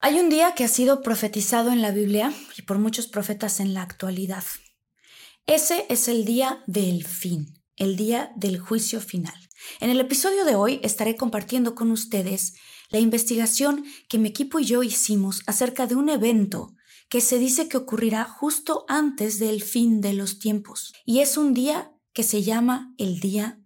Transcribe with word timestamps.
Hay 0.00 0.20
un 0.20 0.28
día 0.28 0.54
que 0.54 0.62
ha 0.62 0.68
sido 0.68 1.02
profetizado 1.02 1.72
en 1.72 1.82
la 1.82 1.90
Biblia 1.90 2.32
y 2.56 2.62
por 2.62 2.78
muchos 2.78 3.08
profetas 3.08 3.58
en 3.58 3.74
la 3.74 3.82
actualidad. 3.82 4.44
Ese 5.44 5.86
es 5.88 6.06
el 6.06 6.24
día 6.24 6.62
del 6.68 7.04
fin, 7.04 7.60
el 7.74 7.96
día 7.96 8.30
del 8.36 8.60
juicio 8.60 9.00
final. 9.00 9.34
En 9.80 9.90
el 9.90 9.98
episodio 9.98 10.44
de 10.44 10.54
hoy 10.54 10.78
estaré 10.84 11.16
compartiendo 11.16 11.74
con 11.74 11.90
ustedes 11.90 12.54
la 12.90 13.00
investigación 13.00 13.84
que 14.08 14.18
mi 14.18 14.28
equipo 14.28 14.60
y 14.60 14.66
yo 14.66 14.84
hicimos 14.84 15.42
acerca 15.46 15.88
de 15.88 15.96
un 15.96 16.10
evento 16.10 16.76
que 17.08 17.20
se 17.20 17.40
dice 17.40 17.68
que 17.68 17.76
ocurrirá 17.76 18.22
justo 18.22 18.84
antes 18.86 19.40
del 19.40 19.64
fin 19.64 20.00
de 20.00 20.12
los 20.12 20.38
tiempos. 20.38 20.92
Y 21.04 21.20
es 21.20 21.36
un 21.36 21.54
día 21.54 21.90
que 22.12 22.22
se 22.22 22.44
llama 22.44 22.94
el 22.98 23.18
día 23.18 23.60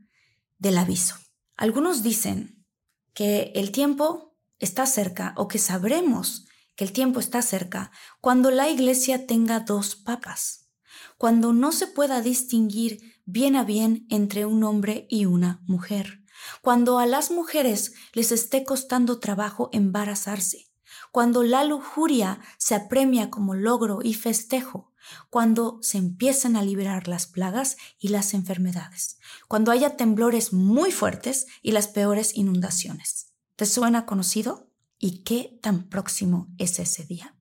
del 0.59 0.79
aviso. 0.79 1.17
Algunos 1.57 2.03
dicen 2.03 2.65
que 3.13 3.53
el 3.55 3.71
tiempo 3.71 4.32
está 4.63 4.87
cerca 4.87 5.35
o 5.37 5.49
que 5.49 5.59
sabremos 5.59 6.47
que 6.77 6.85
el 6.85 6.93
tiempo 6.93 7.21
está 7.21 7.43
cerca 7.43 7.91
cuando 8.21 8.51
la 8.51 8.71
iglesia 8.71 9.27
tenga 9.27 9.61
dos 9.61 9.97
papas, 9.97 10.71
cuando 11.19 11.53
no 11.53 11.73
se 11.73 11.89
pueda 11.89 12.23
distinguir 12.23 13.21
bien 13.25 13.57
a 13.57 13.65
bien 13.65 14.07
entre 14.09 14.47
un 14.47 14.63
hombre 14.63 15.07
y 15.11 15.27
una 15.27 15.61
mujer, 15.67 16.23
cuando 16.63 17.01
a 17.01 17.07
las 17.07 17.31
mujeres 17.33 17.93
les 18.13 18.31
esté 18.31 18.65
costando 18.65 19.19
trabajo 19.19 19.69
embarazarse, 19.73 20.71
cuando 21.11 21.43
la 21.43 21.65
lujuria 21.65 22.41
se 22.57 22.77
apremia 22.77 23.31
como 23.31 23.55
logro 23.55 23.99
y 24.03 24.15
festejo, 24.15 24.93
cuando 25.29 25.79
se 25.83 25.99
empiecen 25.99 26.55
a 26.55 26.63
liberar 26.63 27.09
las 27.09 27.27
plagas 27.27 27.77
y 27.99 28.09
las 28.09 28.33
enfermedades, 28.33 29.19
cuando 29.49 29.73
haya 29.73 29.97
temblores 29.97 30.53
muy 30.53 30.93
fuertes 30.93 31.47
y 31.63 31.73
las 31.73 31.89
peores 31.89 32.37
inundaciones. 32.37 33.32
¿Te 33.57 33.67
suena 33.67 34.07
conocido? 34.07 34.71
¿Y 34.99 35.25
qué 35.25 35.59
tan 35.63 35.89
próximo 35.89 36.49
es 36.59 36.79
ese 36.79 37.05
día? 37.05 37.37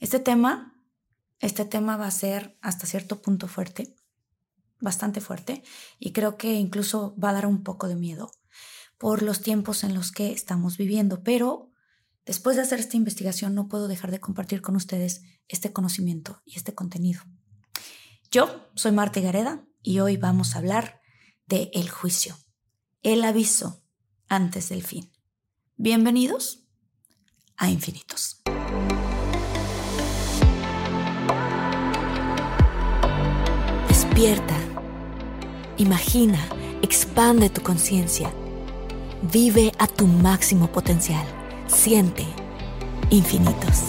Este 0.00 0.18
tema, 0.18 0.80
este 1.40 1.64
tema 1.64 1.96
va 1.96 2.06
a 2.06 2.10
ser 2.10 2.58
hasta 2.62 2.86
cierto 2.86 3.20
punto 3.20 3.48
fuerte, 3.48 3.96
bastante 4.80 5.20
fuerte, 5.20 5.62
y 5.98 6.12
creo 6.12 6.36
que 6.36 6.54
incluso 6.54 7.14
va 7.18 7.30
a 7.30 7.34
dar 7.34 7.46
un 7.46 7.62
poco 7.62 7.88
de 7.88 7.96
miedo 7.96 8.30
por 8.98 9.22
los 9.22 9.42
tiempos 9.42 9.84
en 9.84 9.94
los 9.94 10.10
que 10.10 10.32
estamos 10.32 10.78
viviendo. 10.78 11.22
Pero 11.22 11.70
después 12.24 12.56
de 12.56 12.62
hacer 12.62 12.80
esta 12.80 12.96
investigación 12.96 13.54
no 13.54 13.68
puedo 13.68 13.88
dejar 13.88 14.10
de 14.10 14.20
compartir 14.20 14.62
con 14.62 14.74
ustedes 14.74 15.22
este 15.48 15.72
conocimiento 15.72 16.42
y 16.44 16.56
este 16.56 16.74
contenido. 16.74 17.20
Yo 18.30 18.70
soy 18.74 18.92
Marta 18.92 19.20
Gareda 19.20 19.66
y 19.82 20.00
hoy 20.00 20.16
vamos 20.16 20.54
a 20.54 20.58
hablar 20.58 21.00
de 21.46 21.70
el 21.74 21.90
juicio, 21.90 22.36
el 23.02 23.22
aviso 23.22 23.84
antes 24.28 24.70
del 24.70 24.82
fin. 24.82 25.15
Bienvenidos 25.78 26.66
a 27.58 27.68
Infinitos. 27.68 28.40
Despierta, 33.86 34.56
imagina, 35.76 36.38
expande 36.80 37.50
tu 37.50 37.60
conciencia, 37.62 38.32
vive 39.30 39.70
a 39.78 39.86
tu 39.86 40.06
máximo 40.06 40.72
potencial, 40.72 41.26
siente 41.66 42.24
infinitos. 43.10 43.82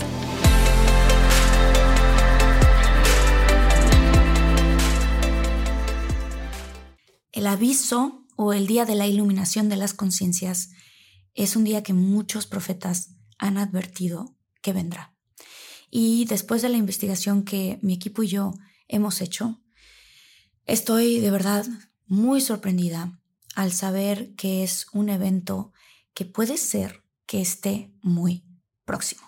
El 7.31 7.47
aviso 7.47 8.25
o 8.35 8.51
el 8.51 8.67
día 8.67 8.83
de 8.83 8.95
la 8.95 9.07
iluminación 9.07 9.69
de 9.69 9.77
las 9.77 9.93
conciencias 9.93 10.71
es 11.43 11.55
un 11.55 11.63
día 11.63 11.83
que 11.83 11.93
muchos 11.93 12.47
profetas 12.47 13.11
han 13.37 13.57
advertido 13.57 14.35
que 14.61 14.73
vendrá. 14.73 15.15
Y 15.89 16.25
después 16.25 16.61
de 16.61 16.69
la 16.69 16.77
investigación 16.77 17.43
que 17.43 17.79
mi 17.81 17.93
equipo 17.93 18.23
y 18.23 18.27
yo 18.27 18.53
hemos 18.87 19.21
hecho, 19.21 19.61
estoy 20.65 21.19
de 21.19 21.31
verdad 21.31 21.65
muy 22.07 22.41
sorprendida 22.41 23.21
al 23.55 23.71
saber 23.71 24.33
que 24.35 24.63
es 24.63 24.87
un 24.93 25.09
evento 25.09 25.73
que 26.13 26.25
puede 26.25 26.57
ser 26.57 27.03
que 27.27 27.39
esté 27.39 27.93
muy 28.01 28.43
próximo. 28.83 29.21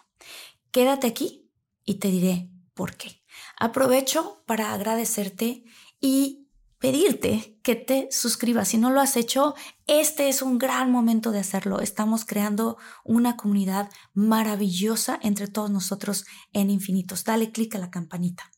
Quédate 0.71 1.05
aquí 1.05 1.51
y 1.85 1.95
te 1.95 2.09
diré 2.09 2.49
por 2.73 2.95
qué. 2.95 3.21
Aprovecho 3.57 4.43
para 4.47 4.73
agradecerte 4.73 5.63
y 6.01 6.48
pedirte 6.79 7.59
que 7.61 7.75
te 7.75 8.07
suscribas. 8.09 8.69
Si 8.69 8.77
no 8.77 8.89
lo 8.89 9.01
has 9.01 9.17
hecho, 9.17 9.53
este 9.85 10.29
es 10.29 10.41
un 10.41 10.57
gran 10.57 10.91
momento 10.91 11.31
de 11.31 11.39
hacerlo. 11.39 11.81
Estamos 11.81 12.25
creando 12.25 12.77
una 13.03 13.35
comunidad 13.35 13.89
maravillosa 14.13 15.19
entre 15.21 15.47
todos 15.47 15.69
nosotros 15.69 16.25
en 16.53 16.69
infinitos. 16.69 17.25
Dale 17.25 17.51
clic 17.51 17.75
a 17.75 17.79
la 17.79 17.91
campanita. 17.91 18.49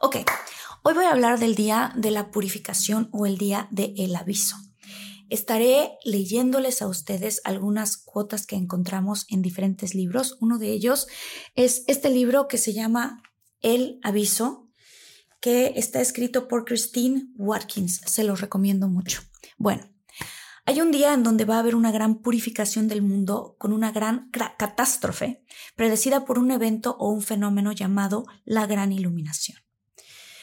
Ok, 0.00 0.16
hoy 0.82 0.94
voy 0.94 1.04
a 1.04 1.12
hablar 1.12 1.38
del 1.38 1.54
día 1.54 1.92
de 1.96 2.10
la 2.10 2.30
purificación 2.30 3.08
o 3.12 3.26
el 3.26 3.38
día 3.38 3.68
del 3.70 3.94
el 3.96 4.14
aviso. 4.14 4.56
Estaré 5.30 5.92
leyéndoles 6.04 6.82
a 6.82 6.88
ustedes 6.88 7.40
algunas 7.44 7.96
cuotas 7.96 8.46
que 8.46 8.56
encontramos 8.56 9.26
en 9.28 9.42
diferentes 9.42 9.94
libros. 9.94 10.36
Uno 10.40 10.58
de 10.58 10.72
ellos 10.72 11.06
es 11.54 11.84
este 11.86 12.10
libro 12.10 12.48
que 12.48 12.58
se 12.58 12.72
llama 12.72 13.22
El 13.62 14.00
aviso 14.02 14.69
que 15.40 15.72
está 15.76 16.00
escrito 16.00 16.48
por 16.48 16.64
Christine 16.64 17.28
Watkins. 17.36 18.02
Se 18.06 18.24
los 18.24 18.40
recomiendo 18.40 18.88
mucho. 18.88 19.22
Bueno, 19.56 19.90
hay 20.66 20.80
un 20.80 20.92
día 20.92 21.14
en 21.14 21.22
donde 21.22 21.44
va 21.44 21.56
a 21.56 21.60
haber 21.60 21.74
una 21.74 21.90
gran 21.90 22.20
purificación 22.20 22.86
del 22.86 23.02
mundo 23.02 23.56
con 23.58 23.72
una 23.72 23.90
gran 23.90 24.30
catástrofe 24.30 25.42
predecida 25.74 26.24
por 26.24 26.38
un 26.38 26.50
evento 26.50 26.96
o 26.98 27.10
un 27.10 27.22
fenómeno 27.22 27.72
llamado 27.72 28.26
la 28.44 28.66
gran 28.66 28.92
iluminación. 28.92 29.58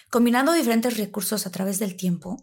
Combinando 0.09 0.53
diferentes 0.53 0.97
recursos 0.97 1.45
a 1.45 1.51
través 1.51 1.79
del 1.79 1.95
tiempo, 1.95 2.41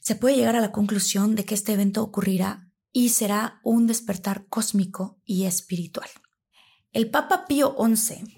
se 0.00 0.14
puede 0.14 0.36
llegar 0.36 0.56
a 0.56 0.60
la 0.60 0.72
conclusión 0.72 1.34
de 1.34 1.44
que 1.44 1.54
este 1.54 1.72
evento 1.72 2.02
ocurrirá 2.02 2.70
y 2.92 3.10
será 3.10 3.60
un 3.64 3.86
despertar 3.86 4.46
cósmico 4.48 5.20
y 5.24 5.44
espiritual. 5.44 6.08
El 6.92 7.10
Papa 7.10 7.46
Pío 7.46 7.76
XI 7.78 8.37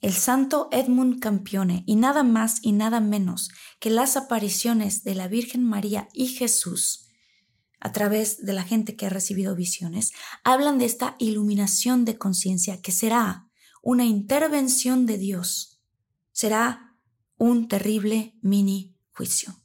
el 0.00 0.14
santo 0.14 0.68
Edmund 0.72 1.20
Campione 1.20 1.84
y 1.86 1.96
nada 1.96 2.22
más 2.22 2.58
y 2.62 2.72
nada 2.72 3.00
menos 3.00 3.50
que 3.78 3.90
las 3.90 4.16
apariciones 4.16 5.04
de 5.04 5.14
la 5.14 5.28
Virgen 5.28 5.64
María 5.64 6.08
y 6.12 6.28
Jesús 6.28 7.06
a 7.80 7.92
través 7.92 8.44
de 8.44 8.52
la 8.52 8.62
gente 8.62 8.94
que 8.94 9.06
ha 9.06 9.08
recibido 9.08 9.56
visiones, 9.56 10.12
hablan 10.44 10.78
de 10.78 10.84
esta 10.84 11.16
iluminación 11.18 12.04
de 12.04 12.18
conciencia 12.18 12.80
que 12.82 12.92
será 12.92 13.48
una 13.82 14.04
intervención 14.04 15.06
de 15.06 15.16
Dios, 15.16 15.80
será 16.32 16.94
un 17.38 17.68
terrible 17.68 18.36
mini 18.42 18.98
juicio. 19.10 19.56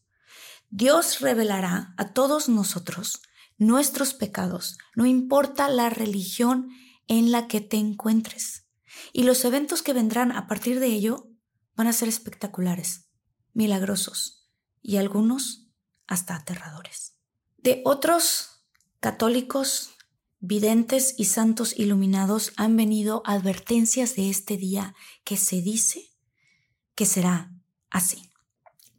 Dios 0.69 1.19
revelará 1.19 1.93
a 1.97 2.13
todos 2.13 2.47
nosotros 2.47 3.21
nuestros 3.57 4.13
pecados, 4.13 4.77
no 4.95 5.05
importa 5.05 5.67
la 5.69 5.89
religión 5.89 6.69
en 7.07 7.31
la 7.31 7.47
que 7.47 7.61
te 7.61 7.77
encuentres. 7.77 8.64
Y 9.13 9.23
los 9.23 9.43
eventos 9.45 9.81
que 9.81 9.93
vendrán 9.93 10.31
a 10.31 10.47
partir 10.47 10.79
de 10.79 10.87
ello 10.87 11.29
van 11.75 11.87
a 11.87 11.93
ser 11.93 12.07
espectaculares, 12.07 13.09
milagrosos 13.53 14.49
y 14.81 14.97
algunos 14.97 15.69
hasta 16.07 16.35
aterradores. 16.35 17.17
De 17.57 17.81
otros 17.85 18.63
católicos, 18.99 19.95
videntes 20.39 21.15
y 21.17 21.25
santos 21.25 21.77
iluminados 21.77 22.53
han 22.55 22.77
venido 22.77 23.23
advertencias 23.25 24.15
de 24.15 24.29
este 24.29 24.57
día 24.57 24.95
que 25.23 25.37
se 25.37 25.61
dice 25.61 26.11
que 26.93 27.05
será 27.05 27.51
así. 27.89 28.29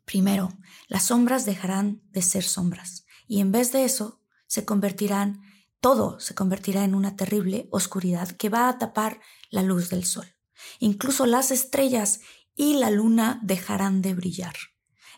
Primero, 0.05 0.53
las 0.89 1.05
sombras 1.05 1.45
dejarán 1.47 2.03
de 2.11 2.23
ser 2.23 2.45
sombras 2.45 3.05
y 3.27 3.41
en 3.41 3.53
vez 3.53 3.73
de 3.73 3.85
eso 3.85 4.21
se 4.47 4.65
convertirán 4.65 5.43
todo 5.87 6.19
se 6.19 6.35
convertirá 6.35 6.83
en 6.83 6.97
una 6.97 7.15
terrible 7.15 7.69
oscuridad 7.71 8.31
que 8.31 8.49
va 8.49 8.69
a 8.69 8.77
tapar 8.77 9.21
la 9.51 9.63
luz 9.63 9.89
del 9.89 10.05
sol. 10.05 10.27
Incluso 10.81 11.27
las 11.27 11.53
estrellas 11.53 12.23
y 12.57 12.75
la 12.75 12.91
luna 12.91 13.39
dejarán 13.45 14.03
de 14.03 14.13
brillar. 14.13 14.57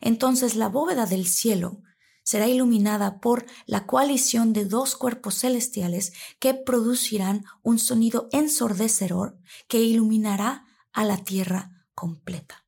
Entonces 0.03 0.57
la 0.57 0.69
bóveda 0.69 1.07
del 1.07 1.27
cielo 1.27 1.81
será 2.23 2.49
iluminada 2.49 3.19
por 3.19 3.47
la 3.65 3.87
coalición 3.87 4.53
de 4.53 4.67
dos 4.67 4.95
cuerpos 4.95 5.37
celestiales 5.37 6.13
que 6.39 6.53
producirán 6.53 7.47
un 7.63 7.79
sonido 7.79 8.29
ensordecedor 8.31 9.39
que 9.69 9.81
iluminará 9.81 10.67
a 10.93 11.03
la 11.07 11.17
tierra 11.17 11.87
completa. 11.95 12.67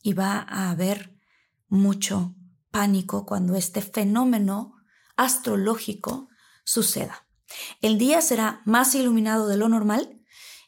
Y 0.00 0.12
va 0.12 0.46
a 0.48 0.70
haber 0.70 1.18
mucho 1.66 2.36
pánico 2.70 3.26
cuando 3.26 3.56
este 3.56 3.82
fenómeno 3.82 4.76
astrológico 5.16 6.28
suceda. 6.64 7.26
El 7.80 7.98
día 7.98 8.20
será 8.20 8.62
más 8.64 8.94
iluminado 8.94 9.46
de 9.46 9.56
lo 9.56 9.68
normal 9.68 10.20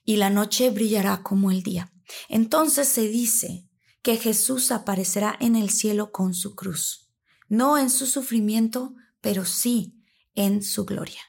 y 0.05 0.17
la 0.17 0.31
noche 0.31 0.71
brillará 0.71 1.23
como 1.23 1.51
el 1.51 1.63
día. 1.63 1.93
Entonces 2.29 2.89
se 2.89 3.09
dice 3.09 3.69
que 4.03 4.17
Jesús 4.17 4.71
aparecerá 4.71 5.37
en 5.41 5.57
el 5.57 5.71
cielo 5.71 6.13
con 6.13 6.33
su 6.35 6.55
cruz, 6.55 7.11
no 7.49 7.77
en 7.77 7.91
su 7.91 8.07
sufrimiento, 8.07 8.95
pero 9.21 9.45
sí 9.45 10.05
en 10.35 10.63
su 10.63 10.85
gloria. 10.85 11.21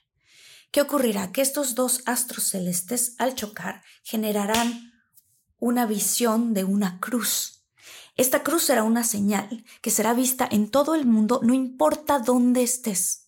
¿Qué 0.71 0.81
ocurrirá? 0.81 1.31
Que 1.31 1.41
estos 1.41 1.73
dos 1.73 2.03
astros 2.05 2.43
celestes 2.43 3.15
al 3.17 3.33
chocar 3.33 3.81
generarán 4.03 4.93
una 5.57 5.85
visión 5.87 6.53
de 6.53 6.65
una 6.65 6.99
cruz. 6.99 7.63
Esta 8.15 8.43
cruz 8.43 8.63
será 8.63 8.83
una 8.83 9.03
señal 9.03 9.63
que 9.81 9.89
será 9.89 10.13
vista 10.13 10.47
en 10.51 10.69
todo 10.69 10.93
el 10.93 11.05
mundo, 11.05 11.39
no 11.43 11.53
importa 11.53 12.19
dónde 12.19 12.63
estés. 12.63 13.26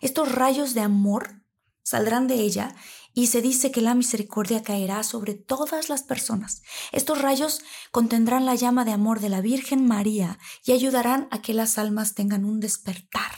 Estos 0.00 0.32
rayos 0.32 0.74
de 0.74 0.80
amor 0.80 1.42
saldrán 1.82 2.26
de 2.26 2.34
ella 2.34 2.74
y 3.14 3.28
se 3.28 3.42
dice 3.42 3.70
que 3.70 3.80
la 3.80 3.94
misericordia 3.94 4.62
caerá 4.62 5.02
sobre 5.02 5.34
todas 5.34 5.88
las 5.88 6.02
personas. 6.02 6.62
Estos 6.92 7.20
rayos 7.20 7.60
contendrán 7.90 8.46
la 8.46 8.54
llama 8.54 8.84
de 8.84 8.92
amor 8.92 9.20
de 9.20 9.28
la 9.28 9.40
Virgen 9.40 9.86
María 9.86 10.38
y 10.64 10.72
ayudarán 10.72 11.28
a 11.30 11.42
que 11.42 11.54
las 11.54 11.78
almas 11.78 12.14
tengan 12.14 12.44
un 12.44 12.60
despertar, 12.60 13.32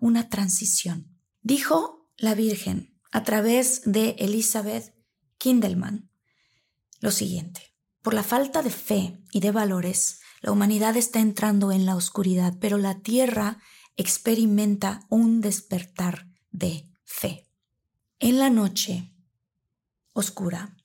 una 0.00 0.28
transición. 0.28 1.18
Dijo 1.42 2.08
la 2.16 2.34
Virgen 2.34 2.98
a 3.12 3.22
través 3.22 3.82
de 3.84 4.16
Elizabeth 4.18 4.94
Kindelman 5.38 6.10
lo 7.00 7.10
siguiente. 7.10 7.74
Por 8.00 8.14
la 8.14 8.22
falta 8.22 8.62
de 8.62 8.70
fe 8.70 9.20
y 9.32 9.40
de 9.40 9.50
valores, 9.50 10.20
la 10.40 10.50
humanidad 10.50 10.96
está 10.96 11.20
entrando 11.20 11.70
en 11.70 11.84
la 11.84 11.94
oscuridad, 11.94 12.54
pero 12.60 12.78
la 12.78 13.00
tierra 13.00 13.58
experimenta 13.96 15.06
un 15.08 15.40
despertar 15.40 16.28
de 16.50 16.88
fe. 17.04 17.48
En 18.18 18.38
la 18.38 18.50
noche 18.50 19.12
oscura, 20.12 20.76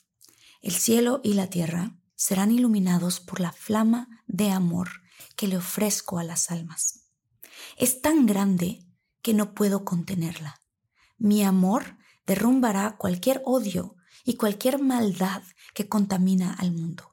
el 0.61 0.73
cielo 0.73 1.21
y 1.23 1.33
la 1.33 1.49
tierra 1.49 1.97
serán 2.15 2.51
iluminados 2.51 3.19
por 3.19 3.39
la 3.39 3.51
flama 3.51 4.23
de 4.27 4.51
amor 4.51 4.89
que 5.35 5.47
le 5.47 5.57
ofrezco 5.57 6.19
a 6.19 6.23
las 6.23 6.51
almas. 6.51 7.11
Es 7.77 8.01
tan 8.01 8.25
grande 8.25 8.85
que 9.21 9.33
no 9.33 9.53
puedo 9.53 9.85
contenerla. 9.85 10.61
Mi 11.17 11.43
amor 11.43 11.97
derrumbará 12.25 12.97
cualquier 12.97 13.41
odio 13.45 13.95
y 14.23 14.35
cualquier 14.35 14.81
maldad 14.81 15.43
que 15.73 15.87
contamina 15.87 16.53
al 16.53 16.71
mundo. 16.71 17.11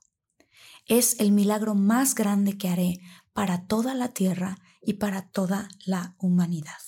Es 0.86 1.20
el 1.20 1.32
milagro 1.32 1.74
más 1.74 2.14
grande 2.14 2.58
que 2.58 2.68
haré 2.68 3.00
para 3.32 3.66
toda 3.66 3.94
la 3.94 4.08
tierra 4.08 4.58
y 4.86 4.94
para 4.94 5.30
toda 5.30 5.68
la 5.84 6.16
humanidad. 6.18 6.80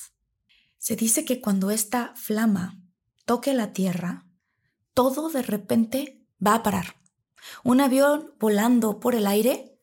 Se 0.78 0.96
dice 0.96 1.25
que 1.25 1.40
cuando 1.40 1.70
esta 1.70 2.12
flama 2.14 2.81
toque 3.25 3.54
la 3.54 3.72
tierra, 3.72 4.26
todo 4.94 5.28
de 5.31 5.43
repente 5.43 6.25
va 6.44 6.54
a 6.54 6.62
parar. 6.62 6.96
Un 7.64 7.81
avión 7.81 8.34
volando 8.38 9.00
por 9.00 9.14
el 9.14 9.26
aire 9.26 9.76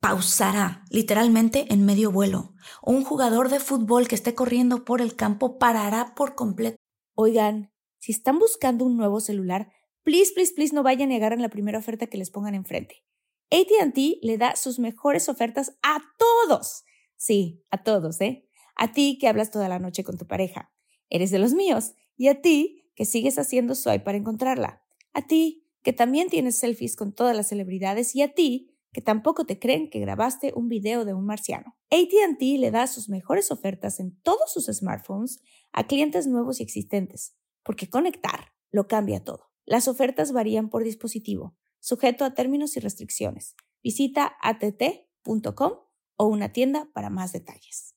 pausará 0.00 0.84
literalmente 0.90 1.72
en 1.72 1.84
medio 1.84 2.10
vuelo. 2.10 2.54
un 2.82 3.04
jugador 3.04 3.48
de 3.48 3.60
fútbol 3.60 4.08
que 4.08 4.14
esté 4.14 4.34
corriendo 4.34 4.84
por 4.84 5.00
el 5.00 5.14
campo 5.14 5.58
parará 5.58 6.14
por 6.14 6.34
completo. 6.34 6.76
Oigan, 7.14 7.72
si 7.98 8.10
están 8.10 8.38
buscando 8.38 8.84
un 8.84 8.96
nuevo 8.96 9.20
celular, 9.20 9.70
please, 10.02 10.32
please, 10.34 10.52
please 10.54 10.74
no 10.74 10.82
vayan 10.82 11.10
a 11.10 11.14
negar 11.14 11.32
en 11.32 11.42
la 11.42 11.50
primera 11.50 11.78
oferta 11.78 12.08
que 12.08 12.18
les 12.18 12.30
pongan 12.30 12.54
enfrente. 12.54 13.04
ATT 13.52 14.18
le 14.22 14.38
da 14.38 14.56
sus 14.56 14.78
mejores 14.78 15.28
ofertas 15.28 15.76
a 15.82 15.98
todos. 16.18 16.84
Sí, 17.22 17.64
a 17.70 17.84
todos, 17.84 18.20
¿eh? 18.20 18.48
A 18.74 18.90
ti 18.90 19.16
que 19.16 19.28
hablas 19.28 19.52
toda 19.52 19.68
la 19.68 19.78
noche 19.78 20.02
con 20.02 20.18
tu 20.18 20.26
pareja. 20.26 20.72
Eres 21.08 21.30
de 21.30 21.38
los 21.38 21.54
míos. 21.54 21.92
Y 22.16 22.26
a 22.26 22.42
ti 22.42 22.90
que 22.96 23.04
sigues 23.04 23.38
haciendo 23.38 23.76
swipe 23.76 24.00
para 24.00 24.18
encontrarla. 24.18 24.82
A 25.12 25.24
ti 25.28 25.68
que 25.84 25.92
también 25.92 26.30
tienes 26.30 26.56
selfies 26.56 26.96
con 26.96 27.14
todas 27.14 27.36
las 27.36 27.46
celebridades. 27.46 28.16
Y 28.16 28.22
a 28.22 28.34
ti 28.34 28.74
que 28.92 29.00
tampoco 29.02 29.46
te 29.46 29.60
creen 29.60 29.88
que 29.88 30.00
grabaste 30.00 30.52
un 30.56 30.68
video 30.68 31.04
de 31.04 31.14
un 31.14 31.24
marciano. 31.24 31.76
ATT 31.92 32.42
le 32.58 32.72
da 32.72 32.88
sus 32.88 33.08
mejores 33.08 33.52
ofertas 33.52 34.00
en 34.00 34.20
todos 34.22 34.52
sus 34.52 34.66
smartphones 34.66 35.38
a 35.72 35.86
clientes 35.86 36.26
nuevos 36.26 36.58
y 36.58 36.64
existentes, 36.64 37.36
porque 37.62 37.88
conectar 37.88 38.48
lo 38.72 38.88
cambia 38.88 39.22
todo. 39.22 39.52
Las 39.64 39.86
ofertas 39.86 40.32
varían 40.32 40.70
por 40.70 40.82
dispositivo 40.82 41.56
sujeto 41.78 42.24
a 42.24 42.34
términos 42.34 42.76
y 42.76 42.80
restricciones. 42.80 43.54
Visita 43.80 44.32
att.com 44.42 45.91
o 46.22 46.26
una 46.26 46.50
tienda 46.50 46.86
para 46.94 47.10
más 47.10 47.32
detalles. 47.32 47.94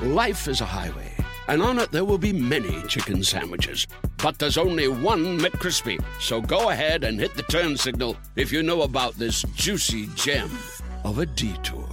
Life 0.00 0.50
is 0.50 0.62
a 0.62 0.66
highway, 0.66 1.12
and 1.46 1.62
on 1.62 1.78
it 1.78 1.90
there 1.90 2.04
will 2.04 2.18
be 2.18 2.32
many 2.32 2.82
chicken 2.88 3.22
sandwiches. 3.22 3.86
But 4.22 4.38
there's 4.38 4.56
only 4.56 4.88
one 4.88 5.38
McCrispy. 5.38 6.02
So 6.20 6.40
go 6.40 6.70
ahead 6.70 7.04
and 7.04 7.20
hit 7.20 7.34
the 7.36 7.42
turn 7.42 7.76
signal 7.76 8.16
if 8.34 8.50
you 8.50 8.62
know 8.62 8.82
about 8.82 9.14
this 9.18 9.44
juicy 9.54 10.08
gem 10.16 10.50
of 11.04 11.18
a 11.18 11.26
detour. 11.26 11.88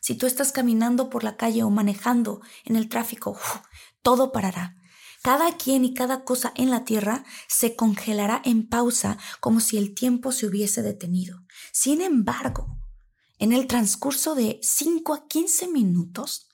Si 0.00 0.14
tú 0.14 0.26
estás 0.26 0.52
caminando 0.52 1.10
por 1.10 1.24
la 1.24 1.36
calle 1.36 1.62
o 1.64 1.70
manejando 1.70 2.40
en 2.64 2.76
el 2.76 2.88
tráfico, 2.88 3.36
todo 4.02 4.32
parará 4.32 4.76
cada 5.26 5.56
quien 5.56 5.84
y 5.84 5.92
cada 5.92 6.22
cosa 6.22 6.52
en 6.54 6.70
la 6.70 6.84
tierra 6.84 7.24
se 7.48 7.74
congelará 7.74 8.40
en 8.44 8.68
pausa 8.68 9.18
como 9.40 9.58
si 9.58 9.76
el 9.76 9.92
tiempo 9.92 10.30
se 10.30 10.46
hubiese 10.46 10.82
detenido. 10.82 11.42
Sin 11.72 12.00
embargo, 12.00 12.78
en 13.40 13.52
el 13.52 13.66
transcurso 13.66 14.36
de 14.36 14.60
5 14.62 15.14
a 15.14 15.26
15 15.26 15.66
minutos, 15.66 16.48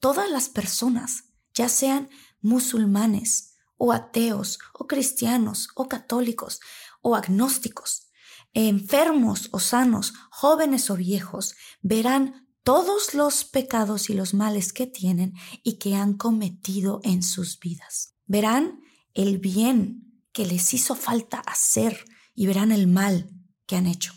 todas 0.00 0.28
las 0.28 0.48
personas, 0.48 1.26
ya 1.54 1.68
sean 1.68 2.10
musulmanes 2.40 3.54
o 3.76 3.92
ateos 3.92 4.58
o 4.74 4.88
cristianos 4.88 5.68
o 5.76 5.86
católicos 5.86 6.58
o 7.02 7.14
agnósticos, 7.14 8.08
enfermos 8.54 9.50
o 9.52 9.60
sanos, 9.60 10.14
jóvenes 10.32 10.90
o 10.90 10.96
viejos, 10.96 11.54
verán 11.80 12.48
todos 12.64 13.14
los 13.14 13.44
pecados 13.44 14.10
y 14.10 14.14
los 14.14 14.34
males 14.34 14.72
que 14.72 14.88
tienen 14.88 15.34
y 15.62 15.78
que 15.78 15.94
han 15.94 16.14
cometido 16.14 16.98
en 17.04 17.22
sus 17.22 17.60
vidas. 17.60 18.15
Verán 18.26 18.80
el 19.14 19.38
bien 19.38 20.22
que 20.32 20.46
les 20.46 20.74
hizo 20.74 20.94
falta 20.94 21.38
hacer 21.38 22.04
y 22.34 22.46
verán 22.46 22.72
el 22.72 22.86
mal 22.86 23.30
que 23.66 23.76
han 23.76 23.86
hecho. 23.86 24.12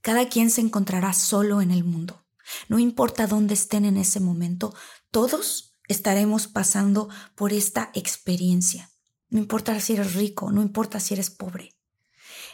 Cada 0.00 0.28
quien 0.28 0.50
se 0.50 0.60
encontrará 0.60 1.12
solo 1.12 1.62
en 1.62 1.70
el 1.70 1.84
mundo. 1.84 2.26
No 2.68 2.78
importa 2.78 3.26
dónde 3.26 3.54
estén 3.54 3.84
en 3.84 3.96
ese 3.96 4.20
momento, 4.20 4.74
todos 5.10 5.78
estaremos 5.88 6.46
pasando 6.48 7.08
por 7.34 7.52
esta 7.52 7.90
experiencia. 7.94 8.90
No 9.30 9.38
importa 9.38 9.78
si 9.80 9.94
eres 9.94 10.14
rico, 10.14 10.50
no 10.52 10.62
importa 10.62 11.00
si 11.00 11.14
eres 11.14 11.30
pobre. 11.30 11.74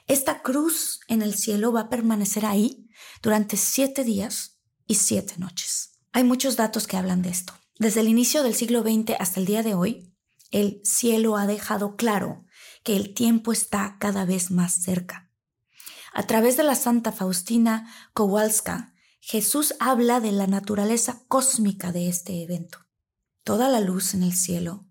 Esta 0.07 0.43
cruz 0.43 1.01
en 1.09 1.23
el 1.23 1.35
cielo 1.35 1.73
va 1.73 1.83
a 1.83 1.89
permanecer 1.89 2.47
ahí 2.47 2.89
durante 3.23 3.57
siete 3.57 4.05
días 4.05 4.59
y 4.87 4.97
siete 4.97 5.35
noches. 5.39 5.99
Hay 6.13 6.25
muchos 6.25 6.57
datos 6.57 6.87
que 6.87 6.97
hablan 6.97 7.23
de 7.23 7.31
esto. 7.31 7.53
Desde 7.79 8.01
el 8.01 8.09
inicio 8.09 8.43
del 8.43 8.55
siglo 8.55 8.83
XX 8.83 9.15
hasta 9.19 9.41
el 9.41 9.47
día 9.47 9.63
de 9.63 9.75
hoy, 9.75 10.10
el 10.51 10.81
cielo 10.85 11.37
ha 11.37 11.47
dejado 11.47 11.97
claro 11.97 12.45
que 12.83 12.97
el 12.97 13.15
tiempo 13.15 13.53
está 13.53 13.97
cada 13.99 14.25
vez 14.25 14.51
más 14.51 14.83
cerca. 14.83 15.31
A 16.13 16.25
través 16.27 16.57
de 16.57 16.65
la 16.65 16.75
Santa 16.75 17.13
Faustina 17.13 17.93
Kowalska, 18.15 18.95
Jesús 19.21 19.75
habla 19.79 20.21
de 20.21 20.33
la 20.33 20.47
naturaleza 20.47 21.23
cósmica 21.29 21.93
de 21.93 22.09
este 22.09 22.43
evento. 22.43 22.79
Toda 23.45 23.69
la 23.69 23.81
luz 23.81 24.15
en 24.15 24.23
el 24.23 24.35
cielo 24.35 24.87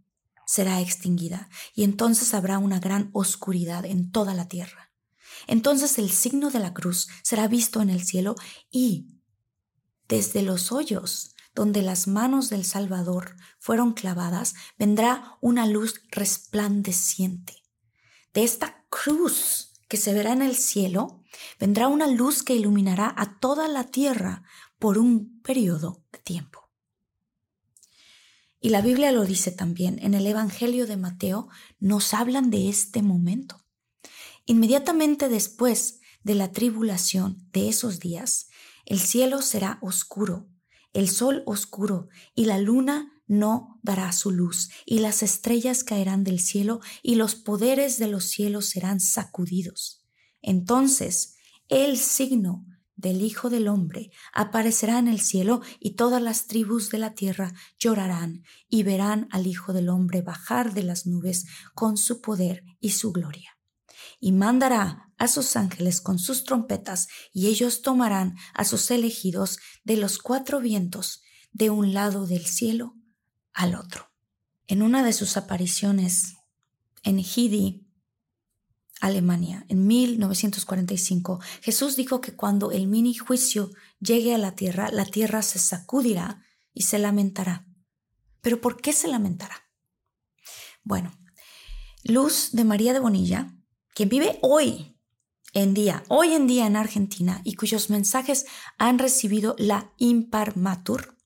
será 0.45 0.81
extinguida 0.81 1.49
y 1.73 1.83
entonces 1.83 2.33
habrá 2.33 2.57
una 2.57 2.79
gran 2.79 3.09
oscuridad 3.13 3.85
en 3.85 4.11
toda 4.11 4.33
la 4.33 4.47
tierra. 4.47 4.91
Entonces 5.47 5.97
el 5.97 6.09
signo 6.09 6.51
de 6.51 6.59
la 6.59 6.73
cruz 6.73 7.07
será 7.23 7.47
visto 7.47 7.81
en 7.81 7.89
el 7.89 8.03
cielo 8.03 8.35
y 8.71 9.19
desde 10.07 10.41
los 10.41 10.71
hoyos 10.71 11.35
donde 11.55 11.81
las 11.81 12.07
manos 12.07 12.49
del 12.49 12.65
Salvador 12.65 13.35
fueron 13.57 13.93
clavadas, 13.93 14.55
vendrá 14.77 15.37
una 15.41 15.65
luz 15.65 16.01
resplandeciente. 16.11 17.63
De 18.33 18.43
esta 18.43 18.85
cruz 18.89 19.73
que 19.87 19.97
se 19.97 20.13
verá 20.13 20.33
en 20.33 20.41
el 20.41 20.55
cielo, 20.55 21.23
vendrá 21.59 21.87
una 21.87 22.07
luz 22.07 22.43
que 22.43 22.55
iluminará 22.55 23.13
a 23.17 23.39
toda 23.39 23.67
la 23.67 23.85
tierra 23.85 24.43
por 24.77 24.97
un 24.97 25.41
periodo 25.41 26.03
de 26.11 26.19
tiempo. 26.19 26.69
Y 28.61 28.69
la 28.69 28.81
Biblia 28.81 29.11
lo 29.11 29.25
dice 29.25 29.51
también, 29.51 29.99
en 30.01 30.13
el 30.13 30.27
Evangelio 30.27 30.85
de 30.85 30.97
Mateo 30.97 31.49
nos 31.79 32.13
hablan 32.13 32.49
de 32.49 32.69
este 32.69 33.01
momento. 33.01 33.65
Inmediatamente 34.45 35.29
después 35.29 36.01
de 36.23 36.35
la 36.35 36.51
tribulación 36.51 37.47
de 37.53 37.69
esos 37.69 37.99
días, 37.99 38.49
el 38.85 38.99
cielo 38.99 39.41
será 39.41 39.79
oscuro, 39.81 40.47
el 40.93 41.09
sol 41.09 41.43
oscuro 41.45 42.09
y 42.35 42.45
la 42.45 42.57
luna 42.57 43.11
no 43.27 43.79
dará 43.83 44.11
su 44.11 44.31
luz, 44.31 44.69
y 44.85 44.99
las 44.99 45.21
estrellas 45.21 45.83
caerán 45.83 46.23
del 46.23 46.39
cielo, 46.39 46.81
y 47.03 47.15
los 47.15 47.35
poderes 47.35 47.99
de 47.99 48.07
los 48.07 48.25
cielos 48.25 48.65
serán 48.65 48.99
sacudidos. 48.99 50.03
Entonces 50.41 51.35
el 51.67 51.97
signo 51.97 52.65
del 52.95 53.21
Hijo 53.21 53.49
del 53.49 53.67
Hombre 53.67 54.11
aparecerá 54.33 54.97
en 54.97 55.07
el 55.07 55.21
cielo, 55.21 55.61
y 55.79 55.91
todas 55.91 56.21
las 56.21 56.47
tribus 56.47 56.89
de 56.89 56.97
la 56.97 57.13
tierra 57.13 57.53
llorarán 57.77 58.43
y 58.67 58.83
verán 58.83 59.27
al 59.31 59.45
Hijo 59.45 59.73
del 59.73 59.89
Hombre 59.89 60.21
bajar 60.21 60.73
de 60.73 60.83
las 60.83 61.05
nubes 61.05 61.45
con 61.75 61.97
su 61.97 62.21
poder 62.21 62.63
y 62.79 62.91
su 62.91 63.11
gloria. 63.11 63.58
Y 64.19 64.31
mandará 64.31 65.11
a 65.17 65.27
sus 65.27 65.55
ángeles 65.55 66.01
con 66.01 66.19
sus 66.19 66.43
trompetas, 66.43 67.07
y 67.33 67.47
ellos 67.47 67.81
tomarán 67.81 68.35
a 68.53 68.65
sus 68.65 68.89
elegidos 68.91 69.59
de 69.83 69.97
los 69.97 70.17
cuatro 70.17 70.59
vientos, 70.59 71.21
de 71.51 71.69
un 71.69 71.93
lado 71.93 72.27
del 72.27 72.45
cielo 72.45 72.95
al 73.53 73.75
otro. 73.75 74.11
En 74.67 74.81
una 74.81 75.03
de 75.03 75.13
sus 75.13 75.35
apariciones 75.35 76.35
en 77.03 77.19
Hidi, 77.19 77.87
Alemania, 79.01 79.65
en 79.69 79.87
1945, 79.87 81.39
Jesús 81.61 81.95
dijo 81.95 82.21
que 82.21 82.35
cuando 82.35 82.71
el 82.71 82.87
mini 82.87 83.15
juicio 83.15 83.71
llegue 83.99 84.35
a 84.35 84.37
la 84.37 84.55
tierra, 84.55 84.89
la 84.91 85.05
tierra 85.05 85.41
se 85.41 85.57
sacudirá 85.57 86.43
y 86.73 86.83
se 86.83 86.99
lamentará. 86.99 87.65
¿Pero 88.41 88.61
por 88.61 88.81
qué 88.81 88.93
se 88.93 89.07
lamentará? 89.07 89.69
Bueno, 90.83 91.11
Luz 92.03 92.49
de 92.53 92.63
María 92.63 92.93
de 92.93 92.99
Bonilla, 92.99 93.55
quien 93.93 94.09
vive 94.09 94.39
hoy 94.41 94.95
en 95.53 95.73
día, 95.73 96.03
hoy 96.07 96.33
en 96.33 96.47
día 96.47 96.67
en 96.67 96.75
Argentina 96.75 97.41
y 97.43 97.55
cuyos 97.55 97.89
mensajes 97.89 98.45
han 98.77 98.99
recibido 98.99 99.55
la 99.57 99.93
Imparmatur, 99.97 101.17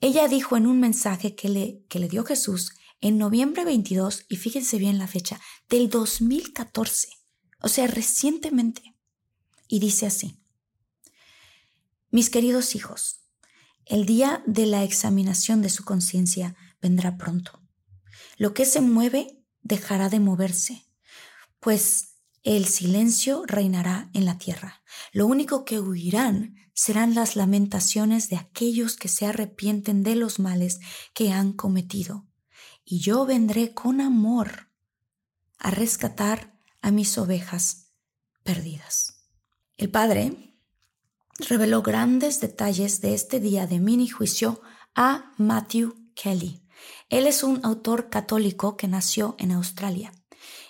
ella 0.00 0.28
dijo 0.28 0.56
en 0.56 0.66
un 0.66 0.80
mensaje 0.80 1.34
que 1.34 1.48
le, 1.48 1.84
que 1.88 1.98
le 1.98 2.08
dio 2.08 2.24
Jesús 2.24 2.74
en 3.00 3.18
noviembre 3.18 3.64
22, 3.64 4.24
y 4.28 4.36
fíjense 4.36 4.78
bien 4.78 4.98
la 4.98 5.06
fecha, 5.06 5.40
del 5.68 5.90
2014, 5.90 7.08
o 7.60 7.68
sea, 7.68 7.86
recientemente. 7.86 8.94
Y 9.68 9.78
dice 9.78 10.06
así, 10.06 10.40
mis 12.10 12.30
queridos 12.30 12.74
hijos, 12.74 13.20
el 13.86 14.06
día 14.06 14.42
de 14.46 14.66
la 14.66 14.84
examinación 14.84 15.60
de 15.60 15.68
su 15.68 15.84
conciencia 15.84 16.56
vendrá 16.80 17.16
pronto. 17.16 17.60
Lo 18.38 18.54
que 18.54 18.64
se 18.64 18.80
mueve 18.80 19.42
dejará 19.62 20.08
de 20.08 20.20
moverse, 20.20 20.86
pues 21.64 22.18
el 22.42 22.66
silencio 22.66 23.42
reinará 23.46 24.10
en 24.12 24.26
la 24.26 24.36
tierra. 24.36 24.82
Lo 25.12 25.26
único 25.26 25.64
que 25.64 25.80
huirán 25.80 26.56
serán 26.74 27.14
las 27.14 27.36
lamentaciones 27.36 28.28
de 28.28 28.36
aquellos 28.36 28.96
que 28.96 29.08
se 29.08 29.24
arrepienten 29.24 30.02
de 30.02 30.14
los 30.14 30.38
males 30.38 30.80
que 31.14 31.32
han 31.32 31.54
cometido. 31.54 32.26
Y 32.84 33.00
yo 33.00 33.24
vendré 33.24 33.72
con 33.72 34.02
amor 34.02 34.68
a 35.58 35.70
rescatar 35.70 36.60
a 36.82 36.90
mis 36.90 37.16
ovejas 37.16 37.94
perdidas. 38.42 39.24
El 39.78 39.90
Padre 39.90 40.58
reveló 41.38 41.80
grandes 41.80 42.40
detalles 42.40 43.00
de 43.00 43.14
este 43.14 43.40
día 43.40 43.66
de 43.66 43.80
mini 43.80 44.06
juicio 44.06 44.60
a 44.94 45.32
Matthew 45.38 46.12
Kelly. 46.14 46.62
Él 47.08 47.26
es 47.26 47.42
un 47.42 47.64
autor 47.64 48.10
católico 48.10 48.76
que 48.76 48.86
nació 48.86 49.34
en 49.38 49.50
Australia. 49.50 50.12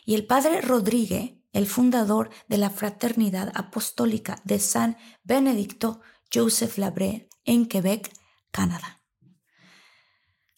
Y 0.04 0.14
el 0.14 0.26
Padre 0.26 0.60
Rodríguez 0.60 1.32
el 1.54 1.68
fundador 1.68 2.30
de 2.48 2.58
la 2.58 2.68
Fraternidad 2.68 3.50
Apostólica 3.54 4.42
de 4.44 4.58
San 4.58 4.98
Benedicto 5.22 6.00
Joseph 6.32 6.76
Labré 6.78 7.30
en 7.44 7.66
Quebec, 7.66 8.12
Canadá. 8.50 9.02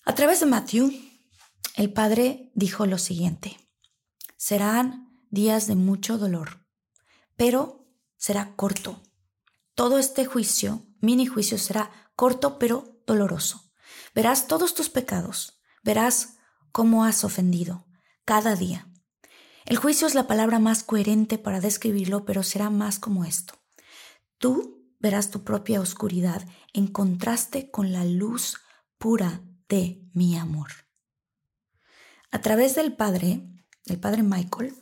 A 0.05 0.15
través 0.15 0.41
de 0.41 0.47
Matthew, 0.47 0.91
el 1.77 1.93
Padre 1.93 2.51
dijo 2.55 2.87
lo 2.87 2.97
siguiente, 2.97 3.59
serán 4.39 5.21
días 5.31 5.67
de 5.67 5.77
mucho 5.77 6.17
dolor, 6.17 6.67
pero 7.37 7.87
será 8.17 8.57
corto. 8.57 9.03
Todo 9.75 9.99
este 9.99 10.25
juicio, 10.25 10.87
mini 11.01 11.27
juicio, 11.27 11.59
será 11.59 11.91
corto 12.17 12.59
pero 12.59 13.03
doloroso. 13.07 13.71
Verás 14.15 14.47
todos 14.47 14.75
tus 14.75 14.89
pecados, 14.89 15.61
verás 15.83 16.39
cómo 16.73 17.05
has 17.05 17.23
ofendido 17.23 17.87
cada 18.25 18.57
día 18.57 18.89
el 19.67 19.77
juicio 19.77 20.07
es 20.07 20.15
la 20.15 20.27
palabra 20.27 20.59
más 20.59 20.85
coherente 20.85 21.39
para 21.39 21.61
describirlo, 21.61 22.25
pero 22.25 22.43
será 22.43 22.71
más 22.71 22.99
como 22.99 23.25
esto. 23.25 23.55
Tú 24.39 24.95
verás 25.01 25.31
tu 25.31 25.43
propia 25.43 25.81
oscuridad 25.81 26.47
en 26.73 26.87
contraste 26.87 27.71
con 27.71 27.93
la 27.93 28.05
luz 28.05 28.59
pura 28.99 29.43
de 29.69 30.01
mi 30.13 30.37
amor. 30.37 30.69
A 32.31 32.41
través 32.41 32.75
del 32.75 32.95
Padre, 32.95 33.43
el 33.87 33.99
Padre 33.99 34.23
Michael, 34.23 34.75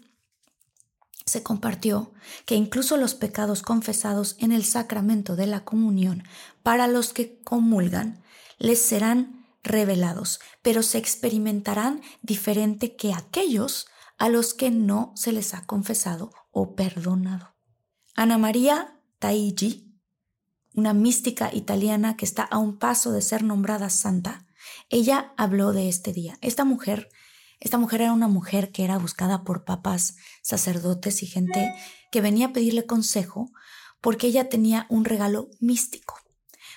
se 1.24 1.42
compartió 1.42 2.12
que 2.44 2.54
incluso 2.54 2.96
los 2.96 3.14
pecados 3.14 3.62
confesados 3.62 4.36
en 4.38 4.52
el 4.52 4.64
sacramento 4.64 5.36
de 5.36 5.46
la 5.46 5.64
comunión 5.64 6.24
para 6.62 6.86
los 6.86 7.12
que 7.12 7.40
comulgan 7.42 8.22
les 8.58 8.80
serán 8.80 9.46
revelados, 9.62 10.40
pero 10.60 10.82
se 10.82 10.98
experimentarán 10.98 12.02
diferente 12.20 12.96
que 12.96 13.14
aquellos 13.14 13.86
a 14.18 14.28
los 14.28 14.54
que 14.54 14.70
no 14.70 15.12
se 15.16 15.32
les 15.32 15.54
ha 15.54 15.66
confesado 15.66 16.30
o 16.50 16.74
perdonado. 16.74 17.54
Ana 18.14 18.38
María 18.38 19.00
Taigi, 19.18 19.92
una 20.74 20.92
mística 20.92 21.50
italiana 21.52 22.16
que 22.16 22.24
está 22.24 22.42
a 22.42 22.58
un 22.58 22.78
paso 22.78 23.12
de 23.12 23.22
ser 23.22 23.42
nombrada 23.42 23.90
santa, 23.90 24.46
ella 24.88 25.32
habló 25.36 25.72
de 25.72 25.88
este 25.88 26.12
día. 26.12 26.38
Esta 26.40 26.64
mujer, 26.64 27.08
esta 27.60 27.78
mujer 27.78 28.02
era 28.02 28.12
una 28.12 28.28
mujer 28.28 28.72
que 28.72 28.84
era 28.84 28.98
buscada 28.98 29.44
por 29.44 29.64
papas, 29.64 30.16
sacerdotes 30.42 31.22
y 31.22 31.26
gente 31.26 31.74
que 32.10 32.20
venía 32.20 32.46
a 32.46 32.52
pedirle 32.52 32.86
consejo 32.86 33.50
porque 34.00 34.26
ella 34.26 34.48
tenía 34.48 34.86
un 34.90 35.04
regalo 35.04 35.48
místico. 35.60 36.20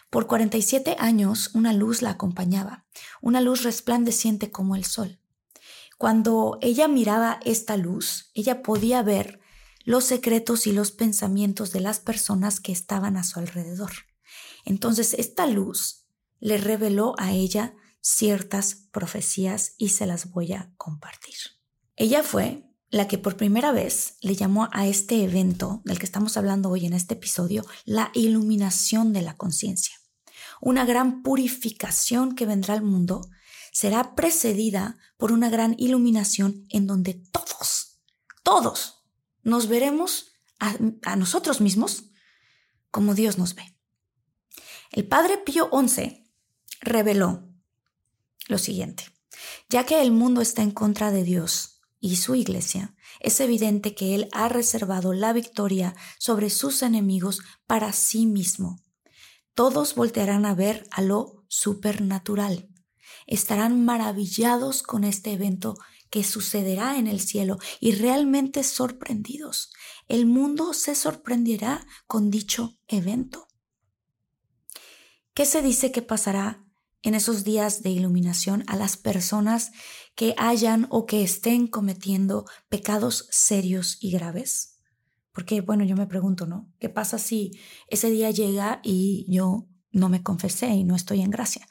Por 0.10 0.27
47 0.27 0.96
años 1.00 1.51
una 1.53 1.74
luz 1.74 2.01
la 2.01 2.12
acompañaba, 2.12 2.86
una 3.22 3.41
luz 3.41 3.63
resplandeciente 3.63 4.51
como 4.51 4.75
el 4.75 4.86
sol. 4.86 5.20
Cuando 5.98 6.60
ella 6.62 6.88
miraba 6.88 7.39
esta 7.44 7.75
luz, 7.75 8.30
ella 8.34 8.62
podía 8.62 9.01
ver 9.01 9.39
los 9.84 10.04
secretos 10.04 10.68
y 10.68 10.72
los 10.74 10.92
pensamientos 10.92 11.72
de 11.72 11.80
las 11.80 12.00
personas 12.00 12.60
que 12.60 12.72
estaban 12.72 13.18
a 13.18 13.24
su 13.24 13.39
alrededor. 13.39 13.92
Entonces 14.66 15.16
esta 15.18 15.48
luz 15.48 16.06
le 16.39 16.58
reveló 16.58 17.16
a 17.18 17.32
ella 17.32 17.74
ciertas 18.01 18.75
profecías 18.92 19.74
y 19.77 19.89
se 19.89 20.06
las 20.06 20.32
voy 20.32 20.54
a 20.54 20.72
compartir. 20.77 21.36
Ella 21.96 22.22
fue 22.22 22.68
la 22.89 23.08
que 23.08 23.18
por 23.18 23.36
primera 23.36 23.72
vez 23.72 24.18
le 24.22 24.36
llamó 24.36 24.70
a 24.72 24.88
este 24.88 25.24
evento 25.24 25.82
del 25.84 26.00
que 26.00 26.06
estamos 26.06 26.38
hablando 26.38 26.70
hoy 26.70 26.86
en 26.86 26.94
este 26.94 27.16
episodio 27.16 27.66
la 27.86 28.12
iluminación 28.13 29.13
de 29.13 29.22
la 29.22 29.36
conciencia, 29.36 29.96
una 30.62 30.86
gran 30.86 31.24
purificación 31.24 32.36
que 32.36 32.46
vendrá 32.46 32.75
al 32.75 32.84
mundo 32.84 33.22
será 33.77 34.15
precedida 34.15 34.98
por 35.17 35.31
una 35.31 35.51
gran 35.51 35.75
iluminación 35.77 36.65
en 36.69 36.88
donde 36.88 37.13
todos, 37.13 38.00
todos 38.41 39.03
nos 39.43 39.67
veremos 39.67 40.31
a, 40.57 41.15
nosotros 41.15 41.62
mismos 41.62 42.05
como 42.89 43.13
Dios 43.13 43.38
nos 43.38 43.53
ve. 43.53 43.77
El 44.91 45.07
Padre 45.07 45.38
Pío 45.38 45.69
XI 45.69 46.27
reveló 46.81 47.48
lo 48.48 48.57
siguiente, 48.57 49.03
ya 49.69 49.86
que 49.86 50.01
el 50.01 50.12
mundo 50.12 50.41
está 50.41 50.63
en 50.63 50.72
contra 50.72 51.12
de 51.12 51.24
Dios 51.24 51.79
y 52.00 52.15
su 52.15 52.34
iglesia, 52.34 52.96
es 53.19 53.39
evidente 53.41 53.93
que 53.93 54.15
Él 54.15 54.27
ha 54.31 54.50
reservado 54.50 55.13
la 55.13 55.34
victoria 55.34 55.96
sobre 56.17 56.50
sus 56.50 56.81
enemigos 56.81 57.41
para 57.67 57.93
sí 57.93 58.25
mismo. 58.25 58.81
Todos 59.53 59.93
voltearán 59.93 60.48
a 60.48 60.55
ver 60.55 60.88
a 60.89 61.03
lo 61.03 61.46
supernatural 61.48 62.69
estarán 63.27 63.86
maravillados 63.86 64.81
con 64.81 65.03
este 65.03 65.34
evento 65.34 65.77
que 66.10 66.24
sucederá 66.24 66.98
en 66.98 67.07
el 67.07 67.19
cielo 67.19 67.57
y 67.79 67.91
realmente 67.91 68.63
sorprendidos. 68.63 69.72
El 70.07 70.25
mundo 70.25 70.74
se 70.74 70.96
sorprenderá 70.96 71.86
con 72.07 72.31
dicho 72.31 72.79
evento. 72.88 73.48
¿Qué 75.34 75.46
se 75.46 75.62
dice 75.62 75.91
que 75.91 76.01
pasará 76.01 76.65
en 77.03 77.13
esos 77.13 77.43
días 77.43 77.84
de 77.84 77.91
iluminación 77.91 78.63
a 78.67 78.75
las 78.75 78.98
personas 78.98 79.72
que 80.15 80.34
hayan 80.38 80.88
o 80.89 81.05
que 81.05 81.22
estén 81.22 81.67
cometiendo 81.67 82.46
pecados 82.69 83.27
serios 83.29 83.98
y 84.00 84.12
graves? 84.12 84.79
Porque, 85.31 85.62
bueno, 85.62 85.84
yo 85.84 85.96
me 85.96 86.07
pregunto, 86.07 86.48
¿no? 86.48 86.74
¿Qué 86.79 86.89
pasa 86.89 87.19
si 87.19 87.51
ese 87.88 88.10
día 88.10 88.31
llega 88.31 88.79
y 88.81 89.25
yo 89.29 89.67
no 89.98 90.10
me 90.10 90.24
confesé 90.24 90.68
y 90.68 90.84
no 90.84 90.96
estoy 90.96 91.22
en 91.22 91.32
gracia. 91.32 91.68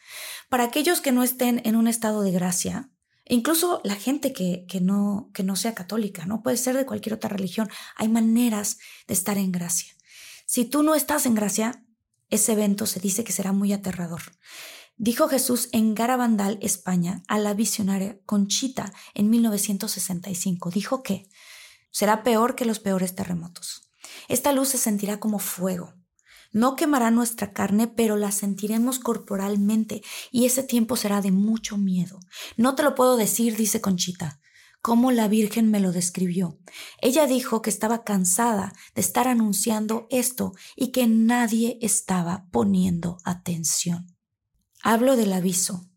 Para 0.48 0.64
aquellos 0.64 1.00
que 1.00 1.12
no 1.12 1.22
estén 1.22 1.62
en 1.64 1.76
un 1.76 1.88
estado 1.88 2.22
de 2.22 2.32
gracia, 2.32 2.90
incluso 3.24 3.80
la 3.84 3.94
gente 3.94 4.32
que, 4.32 4.66
que, 4.68 4.80
no, 4.80 5.30
que 5.32 5.42
no 5.42 5.56
sea 5.56 5.74
católica, 5.74 6.26
no 6.26 6.42
puede 6.42 6.56
ser 6.56 6.76
de 6.76 6.86
cualquier 6.86 7.14
otra 7.14 7.30
religión, 7.30 7.68
hay 7.96 8.08
maneras 8.08 8.78
de 9.06 9.14
estar 9.14 9.38
en 9.38 9.52
gracia. 9.52 9.94
Si 10.46 10.64
tú 10.64 10.82
no 10.82 10.94
estás 10.94 11.26
en 11.26 11.34
gracia, 11.34 11.82
ese 12.30 12.52
evento 12.52 12.86
se 12.86 13.00
dice 13.00 13.24
que 13.24 13.32
será 13.32 13.52
muy 13.52 13.72
aterrador. 13.72 14.22
Dijo 14.98 15.28
Jesús 15.28 15.68
en 15.72 15.94
Garabandal, 15.94 16.58
España, 16.62 17.22
a 17.28 17.38
la 17.38 17.52
visionaria 17.52 18.18
Conchita 18.24 18.92
en 19.14 19.28
1965. 19.28 20.70
Dijo 20.70 21.02
que 21.02 21.28
será 21.90 22.22
peor 22.22 22.54
que 22.54 22.64
los 22.64 22.80
peores 22.80 23.14
terremotos. 23.14 23.90
Esta 24.28 24.52
luz 24.52 24.68
se 24.70 24.78
sentirá 24.78 25.20
como 25.20 25.38
fuego. 25.38 25.94
No 26.52 26.76
quemará 26.76 27.10
nuestra 27.10 27.52
carne, 27.52 27.88
pero 27.88 28.16
la 28.16 28.32
sentiremos 28.32 28.98
corporalmente 28.98 30.02
y 30.30 30.46
ese 30.46 30.62
tiempo 30.62 30.96
será 30.96 31.20
de 31.20 31.32
mucho 31.32 31.76
miedo. 31.76 32.20
No 32.56 32.74
te 32.74 32.82
lo 32.82 32.94
puedo 32.94 33.16
decir, 33.16 33.56
dice 33.56 33.80
Conchita, 33.80 34.40
como 34.80 35.10
la 35.10 35.28
Virgen 35.28 35.70
me 35.70 35.80
lo 35.80 35.92
describió. 35.92 36.58
Ella 37.00 37.26
dijo 37.26 37.60
que 37.60 37.70
estaba 37.70 38.04
cansada 38.04 38.72
de 38.94 39.00
estar 39.00 39.26
anunciando 39.26 40.06
esto 40.10 40.52
y 40.76 40.92
que 40.92 41.06
nadie 41.06 41.78
estaba 41.82 42.46
poniendo 42.52 43.18
atención. 43.24 44.16
Hablo 44.82 45.16
del 45.16 45.32
aviso. 45.32 45.90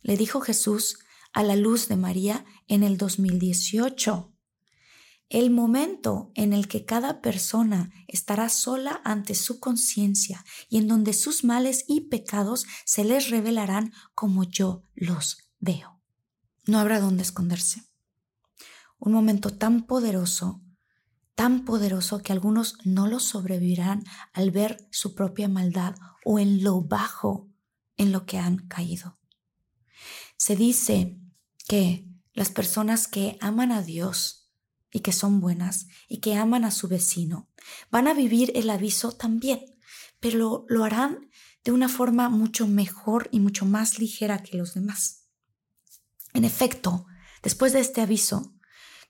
Le 0.00 0.16
dijo 0.16 0.40
Jesús 0.40 0.98
a 1.32 1.42
la 1.42 1.56
luz 1.56 1.88
de 1.88 1.96
María 1.96 2.44
en 2.68 2.82
el 2.82 2.96
2018. 2.96 4.31
El 5.32 5.50
momento 5.50 6.30
en 6.34 6.52
el 6.52 6.68
que 6.68 6.84
cada 6.84 7.22
persona 7.22 7.90
estará 8.06 8.50
sola 8.50 9.00
ante 9.02 9.34
su 9.34 9.60
conciencia 9.60 10.44
y 10.68 10.76
en 10.76 10.88
donde 10.88 11.14
sus 11.14 11.42
males 11.42 11.86
y 11.88 12.02
pecados 12.10 12.66
se 12.84 13.02
les 13.02 13.30
revelarán 13.30 13.94
como 14.14 14.44
yo 14.44 14.84
los 14.94 15.38
veo. 15.58 16.02
No 16.66 16.78
habrá 16.78 17.00
dónde 17.00 17.22
esconderse. 17.22 17.82
Un 18.98 19.14
momento 19.14 19.56
tan 19.56 19.86
poderoso, 19.86 20.60
tan 21.34 21.64
poderoso 21.64 22.22
que 22.22 22.32
algunos 22.32 22.76
no 22.84 23.06
lo 23.06 23.18
sobrevivirán 23.18 24.04
al 24.34 24.50
ver 24.50 24.86
su 24.90 25.14
propia 25.14 25.48
maldad 25.48 25.94
o 26.26 26.40
en 26.40 26.62
lo 26.62 26.82
bajo 26.82 27.48
en 27.96 28.12
lo 28.12 28.26
que 28.26 28.36
han 28.36 28.68
caído. 28.68 29.18
Se 30.36 30.56
dice 30.56 31.18
que 31.66 32.06
las 32.34 32.50
personas 32.50 33.08
que 33.08 33.38
aman 33.40 33.72
a 33.72 33.80
Dios 33.80 34.41
y 34.92 35.00
que 35.00 35.12
son 35.12 35.40
buenas 35.40 35.86
y 36.06 36.18
que 36.18 36.36
aman 36.36 36.64
a 36.64 36.70
su 36.70 36.86
vecino 36.86 37.48
van 37.90 38.06
a 38.06 38.14
vivir 38.14 38.52
el 38.54 38.70
aviso 38.70 39.12
también, 39.12 39.64
pero 40.20 40.64
lo, 40.68 40.84
harán 40.84 41.30
de 41.64 41.72
una 41.72 41.88
forma 41.88 42.28
mucho 42.28 42.66
mejor 42.66 43.28
y 43.32 43.40
mucho 43.40 43.64
más 43.64 43.98
ligera 43.98 44.42
que 44.42 44.56
los 44.56 44.74
demás. 44.74 45.28
En 46.34 46.44
efecto, 46.44 47.06
después 47.42 47.72
de 47.72 47.80
este 47.80 48.00
aviso, 48.00 48.54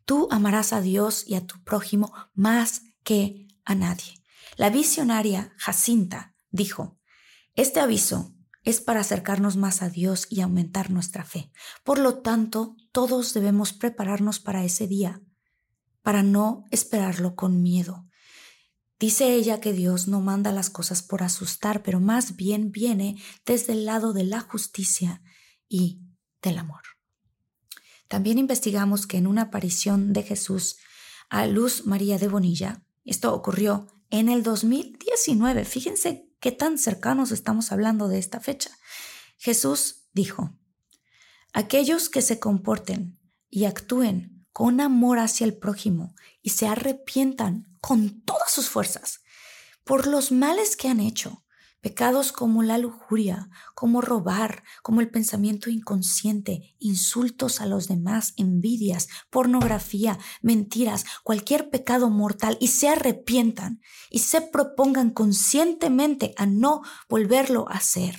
tú 0.04 0.28
amarás 0.30 0.72
a 0.72 0.80
Dios 0.80 1.24
y 1.26 1.34
a 1.34 1.46
tu 1.46 1.62
prójimo 1.64 2.12
más 2.34 2.82
que 3.04 3.48
a 3.64 3.74
nadie. 3.74 4.22
La 4.56 4.70
visionaria 4.70 5.54
Jacinta 5.56 6.34
dijo, 6.50 6.98
este 7.54 7.80
aviso 7.80 8.34
es 8.64 8.80
para 8.80 9.00
acercarnos 9.00 9.56
más 9.56 9.82
a 9.82 9.90
Dios 9.90 10.26
y 10.30 10.40
aumentar 10.40 10.90
nuestra 10.90 11.24
fe. 11.24 11.50
Por 11.84 11.98
lo 11.98 12.18
tanto, 12.18 12.76
todos 12.92 13.34
debemos 13.34 13.72
prepararnos 13.72 14.38
para 14.38 14.64
ese 14.64 14.86
día, 14.86 15.20
para 16.02 16.22
no 16.22 16.64
esperarlo 16.70 17.34
con 17.34 17.62
miedo. 17.62 18.06
Dice 18.98 19.34
ella 19.34 19.60
que 19.60 19.72
Dios 19.72 20.06
no 20.06 20.20
manda 20.20 20.52
las 20.52 20.70
cosas 20.70 21.02
por 21.02 21.22
asustar, 21.22 21.82
pero 21.82 21.98
más 22.00 22.36
bien 22.36 22.70
viene 22.70 23.20
desde 23.44 23.72
el 23.72 23.84
lado 23.84 24.12
de 24.12 24.24
la 24.24 24.40
justicia 24.40 25.22
y 25.68 26.00
del 26.40 26.58
amor. 26.58 26.82
También 28.08 28.38
investigamos 28.38 29.06
que 29.06 29.16
en 29.16 29.26
una 29.26 29.42
aparición 29.42 30.12
de 30.12 30.22
Jesús 30.22 30.76
a 31.30 31.46
Luz 31.46 31.86
María 31.86 32.18
de 32.18 32.28
Bonilla, 32.28 32.84
esto 33.04 33.34
ocurrió 33.34 33.86
en 34.10 34.28
el 34.28 34.42
2019, 34.42 35.64
fíjense 35.64 36.28
¿Qué 36.42 36.50
tan 36.50 36.76
cercanos 36.76 37.30
estamos 37.30 37.70
hablando 37.70 38.08
de 38.08 38.18
esta 38.18 38.40
fecha? 38.40 38.76
Jesús 39.38 40.08
dijo, 40.12 40.58
aquellos 41.52 42.08
que 42.08 42.20
se 42.20 42.40
comporten 42.40 43.16
y 43.48 43.66
actúen 43.66 44.41
con 44.52 44.80
amor 44.80 45.18
hacia 45.18 45.44
el 45.44 45.56
prójimo 45.56 46.14
y 46.42 46.50
se 46.50 46.66
arrepientan 46.66 47.66
con 47.80 48.22
todas 48.22 48.50
sus 48.50 48.68
fuerzas 48.68 49.20
por 49.84 50.06
los 50.06 50.32
males 50.32 50.76
que 50.76 50.88
han 50.88 51.00
hecho 51.00 51.42
Pecados 51.82 52.30
como 52.30 52.62
la 52.62 52.78
lujuria, 52.78 53.50
como 53.74 54.00
robar, 54.02 54.62
como 54.84 55.00
el 55.00 55.10
pensamiento 55.10 55.68
inconsciente, 55.68 56.76
insultos 56.78 57.60
a 57.60 57.66
los 57.66 57.88
demás, 57.88 58.34
envidias, 58.36 59.08
pornografía, 59.30 60.16
mentiras, 60.42 61.04
cualquier 61.24 61.70
pecado 61.70 62.08
mortal 62.08 62.56
y 62.60 62.68
se 62.68 62.88
arrepientan 62.88 63.80
y 64.10 64.20
se 64.20 64.42
propongan 64.42 65.10
conscientemente 65.10 66.34
a 66.36 66.46
no 66.46 66.82
volverlo 67.08 67.68
a 67.68 67.78
hacer. 67.78 68.14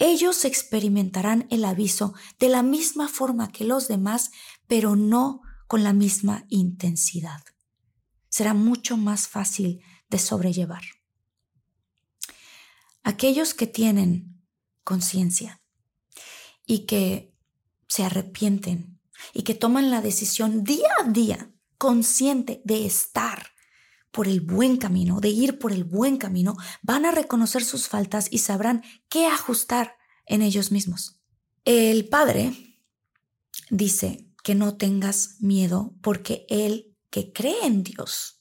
Ellos 0.00 0.44
experimentarán 0.44 1.46
el 1.50 1.64
aviso 1.64 2.14
de 2.40 2.48
la 2.48 2.64
misma 2.64 3.06
forma 3.06 3.52
que 3.52 3.62
los 3.62 3.86
demás, 3.86 4.32
pero 4.66 4.96
no 4.96 5.42
con 5.66 5.82
la 5.82 5.92
misma 5.92 6.44
intensidad. 6.48 7.42
Será 8.28 8.54
mucho 8.54 8.96
más 8.96 9.28
fácil 9.28 9.80
de 10.08 10.18
sobrellevar. 10.18 10.82
Aquellos 13.02 13.54
que 13.54 13.66
tienen 13.66 14.42
conciencia 14.84 15.60
y 16.66 16.86
que 16.86 17.32
se 17.88 18.04
arrepienten 18.04 19.00
y 19.32 19.42
que 19.42 19.54
toman 19.54 19.90
la 19.90 20.00
decisión 20.00 20.64
día 20.64 20.88
a 21.00 21.08
día 21.08 21.50
consciente 21.78 22.60
de 22.64 22.86
estar 22.86 23.50
por 24.10 24.28
el 24.28 24.40
buen 24.40 24.76
camino, 24.76 25.20
de 25.20 25.28
ir 25.28 25.58
por 25.58 25.72
el 25.72 25.84
buen 25.84 26.16
camino, 26.16 26.56
van 26.82 27.04
a 27.04 27.10
reconocer 27.10 27.62
sus 27.62 27.88
faltas 27.88 28.28
y 28.30 28.38
sabrán 28.38 28.82
qué 29.08 29.26
ajustar 29.26 29.96
en 30.24 30.42
ellos 30.42 30.72
mismos. 30.72 31.20
El 31.64 32.08
Padre 32.08 32.78
dice 33.70 34.26
que 34.46 34.54
no 34.54 34.76
tengas 34.76 35.40
miedo 35.40 35.96
porque 36.02 36.46
el 36.48 36.94
que 37.10 37.32
cree 37.32 37.66
en 37.66 37.82
Dios 37.82 38.36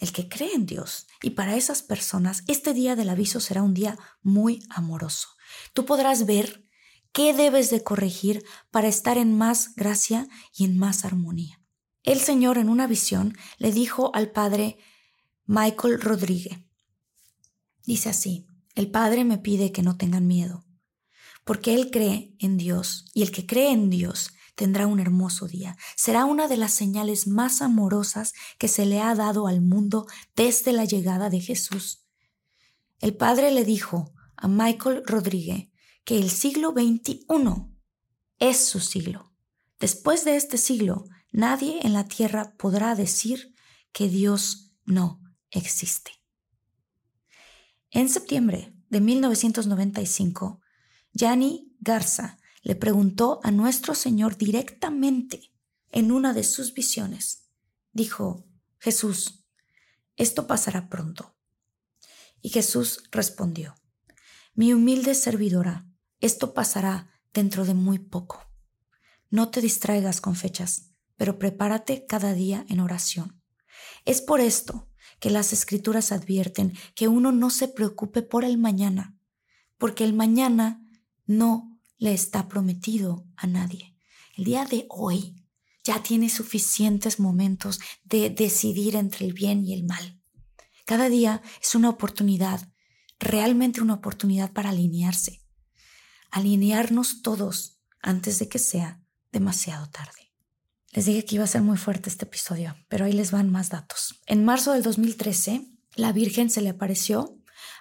el 0.00 0.12
que 0.12 0.30
cree 0.30 0.54
en 0.54 0.64
Dios. 0.64 1.08
Y 1.22 1.30
para 1.30 1.56
esas 1.56 1.82
personas, 1.82 2.42
este 2.46 2.72
día 2.72 2.96
del 2.96 3.10
aviso 3.10 3.38
será 3.38 3.62
un 3.62 3.74
día 3.74 3.98
muy 4.22 4.64
amoroso. 4.70 5.28
Tú 5.74 5.84
podrás 5.84 6.24
ver 6.24 6.64
qué 7.12 7.34
debes 7.34 7.68
de 7.68 7.82
corregir 7.82 8.42
para 8.70 8.88
estar 8.88 9.18
en 9.18 9.36
más 9.36 9.74
gracia 9.74 10.26
y 10.56 10.64
en 10.64 10.78
más 10.78 11.04
armonía. 11.04 11.60
El 12.02 12.18
Señor 12.18 12.56
en 12.56 12.70
una 12.70 12.86
visión 12.86 13.36
le 13.58 13.72
dijo 13.72 14.10
al 14.14 14.30
padre 14.30 14.78
Michael 15.44 16.00
Rodríguez, 16.00 16.60
dice 17.84 18.08
así, 18.08 18.46
el 18.74 18.90
Padre 18.90 19.26
me 19.26 19.36
pide 19.36 19.70
que 19.70 19.82
no 19.82 19.98
tengan 19.98 20.26
miedo, 20.26 20.64
porque 21.44 21.74
Él 21.74 21.90
cree 21.90 22.34
en 22.38 22.56
Dios 22.56 23.04
y 23.12 23.20
el 23.20 23.32
que 23.32 23.44
cree 23.44 23.70
en 23.70 23.90
Dios 23.90 24.30
tendrá 24.60 24.86
un 24.86 25.00
hermoso 25.00 25.46
día. 25.48 25.78
Será 25.96 26.26
una 26.26 26.46
de 26.46 26.58
las 26.58 26.74
señales 26.74 27.26
más 27.26 27.62
amorosas 27.62 28.34
que 28.58 28.68
se 28.68 28.84
le 28.84 29.00
ha 29.00 29.14
dado 29.14 29.46
al 29.46 29.62
mundo 29.62 30.06
desde 30.36 30.74
la 30.74 30.84
llegada 30.84 31.30
de 31.30 31.40
Jesús. 31.40 32.04
El 32.98 33.16
padre 33.16 33.52
le 33.52 33.64
dijo 33.64 34.12
a 34.36 34.48
Michael 34.48 35.02
Rodríguez 35.06 35.70
que 36.04 36.18
el 36.18 36.28
siglo 36.28 36.72
XXI 36.72 37.24
es 38.38 38.58
su 38.62 38.80
siglo. 38.80 39.32
Después 39.78 40.26
de 40.26 40.36
este 40.36 40.58
siglo, 40.58 41.06
nadie 41.32 41.80
en 41.80 41.94
la 41.94 42.06
tierra 42.06 42.52
podrá 42.58 42.94
decir 42.94 43.54
que 43.92 44.10
Dios 44.10 44.74
no 44.84 45.22
existe. 45.50 46.10
En 47.90 48.10
septiembre 48.10 48.74
de 48.90 49.00
1995, 49.00 50.60
Yanni 51.14 51.74
Garza 51.80 52.39
le 52.62 52.74
preguntó 52.74 53.40
a 53.42 53.50
nuestro 53.50 53.94
Señor 53.94 54.36
directamente 54.36 55.52
en 55.90 56.12
una 56.12 56.32
de 56.32 56.44
sus 56.44 56.74
visiones. 56.74 57.48
Dijo, 57.92 58.46
Jesús, 58.78 59.44
esto 60.16 60.46
pasará 60.46 60.88
pronto. 60.88 61.34
Y 62.42 62.50
Jesús 62.50 63.04
respondió, 63.10 63.74
mi 64.54 64.72
humilde 64.72 65.14
servidora, 65.14 65.86
esto 66.20 66.54
pasará 66.54 67.10
dentro 67.32 67.64
de 67.64 67.74
muy 67.74 67.98
poco. 67.98 68.46
No 69.30 69.50
te 69.50 69.60
distraigas 69.60 70.20
con 70.20 70.34
fechas, 70.34 70.90
pero 71.16 71.38
prepárate 71.38 72.06
cada 72.06 72.32
día 72.32 72.66
en 72.68 72.80
oración. 72.80 73.40
Es 74.04 74.20
por 74.20 74.40
esto 74.40 74.88
que 75.18 75.30
las 75.30 75.52
escrituras 75.52 76.12
advierten 76.12 76.76
que 76.94 77.08
uno 77.08 77.30
no 77.30 77.50
se 77.50 77.68
preocupe 77.68 78.22
por 78.22 78.44
el 78.44 78.58
mañana, 78.58 79.16
porque 79.78 80.04
el 80.04 80.14
mañana 80.14 80.82
no 81.26 81.69
le 82.00 82.12
está 82.12 82.48
prometido 82.48 83.24
a 83.36 83.46
nadie. 83.46 83.96
El 84.36 84.44
día 84.44 84.64
de 84.64 84.86
hoy 84.88 85.46
ya 85.84 86.02
tiene 86.02 86.28
suficientes 86.28 87.20
momentos 87.20 87.78
de 88.02 88.30
decidir 88.30 88.96
entre 88.96 89.26
el 89.26 89.34
bien 89.34 89.64
y 89.64 89.74
el 89.74 89.84
mal. 89.84 90.20
Cada 90.84 91.08
día 91.08 91.40
es 91.62 91.76
una 91.76 91.90
oportunidad 91.90 92.68
realmente 93.20 93.82
una 93.82 93.94
oportunidad 93.94 94.52
para 94.52 94.70
alinearse, 94.70 95.44
alinearnos 96.30 97.22
todos 97.22 97.78
antes 98.02 98.38
de 98.38 98.48
que 98.48 98.58
sea 98.58 99.04
demasiado 99.30 99.88
tarde. 99.90 100.32
Les 100.92 101.04
dije 101.04 101.24
que 101.24 101.36
iba 101.36 101.44
a 101.44 101.48
ser 101.48 101.62
muy 101.62 101.76
fuerte 101.76 102.08
este 102.08 102.24
episodio, 102.24 102.74
pero 102.88 103.04
ahí 103.04 103.12
les 103.12 103.30
van 103.30 103.50
más 103.50 103.68
datos. 103.68 104.20
En 104.26 104.44
marzo 104.44 104.72
del 104.72 104.82
2013, 104.82 105.68
la 105.94 106.12
Virgen 106.12 106.50
se 106.50 106.62
le 106.62 106.70
apareció 106.70 107.38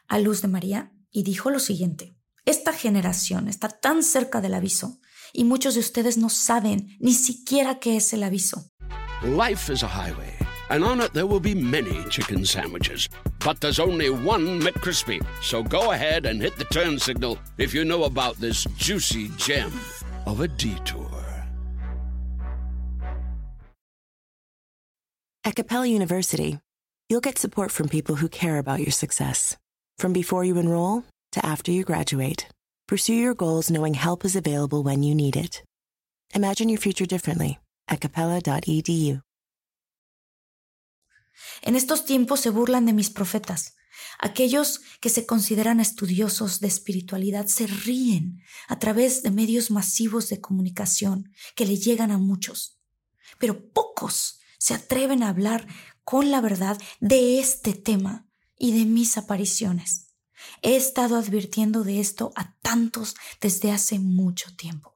a 0.07 0.19
Luz 0.19 0.41
de 0.41 0.49
María 0.49 0.91
y 1.09 1.23
dijo 1.23 1.49
lo 1.49 1.59
siguiente, 1.59 2.15
esta 2.49 2.73
generación 2.73 3.47
está 3.47 3.69
tan 3.69 4.01
cerca 4.01 4.41
del 4.41 4.55
aviso 4.55 4.97
y 5.33 5.43
muchos 5.43 5.75
de 5.75 5.81
ustedes 5.81 6.17
no 6.17 6.29
saben 6.29 6.97
ni 6.99 7.13
siquiera 7.13 7.79
qué 7.79 7.97
es 7.97 8.11
el 8.13 8.23
aviso. 8.23 8.63
Life 9.21 9.71
is 9.71 9.83
a 9.83 9.87
highway, 9.87 10.33
and 10.69 10.83
on 10.83 10.99
it 10.99 11.13
there 11.13 11.27
will 11.27 11.39
be 11.39 11.53
many 11.53 12.03
chicken 12.09 12.43
sandwiches. 12.43 13.07
But 13.45 13.61
there's 13.61 13.79
only 13.79 14.09
one 14.09 14.59
McCrispy. 14.59 15.23
So 15.43 15.61
go 15.61 15.91
ahead 15.91 16.25
and 16.25 16.41
hit 16.41 16.57
the 16.57 16.65
turn 16.65 16.97
signal 16.97 17.37
if 17.59 17.71
you 17.71 17.85
know 17.85 18.05
about 18.05 18.37
this 18.37 18.65
juicy 18.77 19.29
gem 19.37 19.71
of 20.25 20.41
a 20.41 20.47
detour. 20.47 21.07
At 25.45 25.55
Capella 25.55 25.85
University, 25.85 26.59
you'll 27.09 27.21
get 27.21 27.37
support 27.37 27.71
from 27.71 27.89
people 27.89 28.15
who 28.15 28.27
care 28.27 28.57
about 28.57 28.79
your 28.79 28.91
success. 28.91 29.55
From 29.99 30.13
before 30.13 30.43
you 30.43 30.57
enroll 30.57 31.03
to 31.31 31.45
after 31.45 31.71
you 31.71 31.83
graduate, 31.83 32.47
pursue 32.87 33.13
your 33.13 33.35
goals 33.35 33.69
knowing 33.69 33.93
help 33.93 34.25
is 34.25 34.35
available 34.35 34.83
when 34.83 35.03
you 35.03 35.13
need 35.13 35.35
it. 35.35 35.63
Imagine 36.33 36.69
your 36.69 36.79
future 36.79 37.05
differently 37.05 37.59
at 37.87 37.99
capella.edu. 37.99 39.21
En 41.61 41.75
estos 41.75 42.05
tiempos 42.05 42.41
se 42.41 42.49
burlan 42.49 42.85
de 42.85 42.93
mis 42.93 43.09
profetas. 43.09 43.75
Aquellos 44.19 44.81
que 45.01 45.09
se 45.09 45.25
consideran 45.25 45.79
estudiosos 45.79 46.59
de 46.59 46.67
espiritualidad 46.67 47.47
se 47.47 47.67
ríen 47.67 48.41
a 48.67 48.79
través 48.79 49.23
de 49.23 49.31
medios 49.31 49.71
masivos 49.71 50.29
de 50.29 50.39
comunicación 50.39 51.31
que 51.55 51.65
le 51.65 51.77
llegan 51.77 52.11
a 52.11 52.17
muchos. 52.17 52.79
Pero 53.39 53.71
pocos 53.71 54.39
se 54.57 54.73
atreven 54.73 55.23
a 55.23 55.29
hablar 55.29 55.67
con 56.03 56.31
la 56.31 56.41
verdad 56.41 56.79
de 56.99 57.39
este 57.39 57.73
tema 57.73 58.27
y 58.57 58.77
de 58.77 58.85
mis 58.85 59.17
apariciones. 59.17 60.08
He 60.61 60.75
estado 60.75 61.17
advirtiendo 61.17 61.83
de 61.83 61.99
esto 61.99 62.31
a 62.35 62.55
tantos 62.61 63.15
desde 63.41 63.71
hace 63.71 63.99
mucho 63.99 64.55
tiempo. 64.55 64.95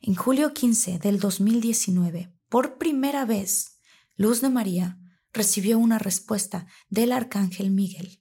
En 0.00 0.14
julio 0.14 0.52
15 0.52 0.98
del 0.98 1.18
2019, 1.18 2.32
por 2.48 2.78
primera 2.78 3.24
vez, 3.24 3.78
Luz 4.16 4.40
de 4.40 4.50
María 4.50 4.98
recibió 5.32 5.78
una 5.78 5.98
respuesta 5.98 6.66
del 6.88 7.12
arcángel 7.12 7.70
Miguel, 7.70 8.20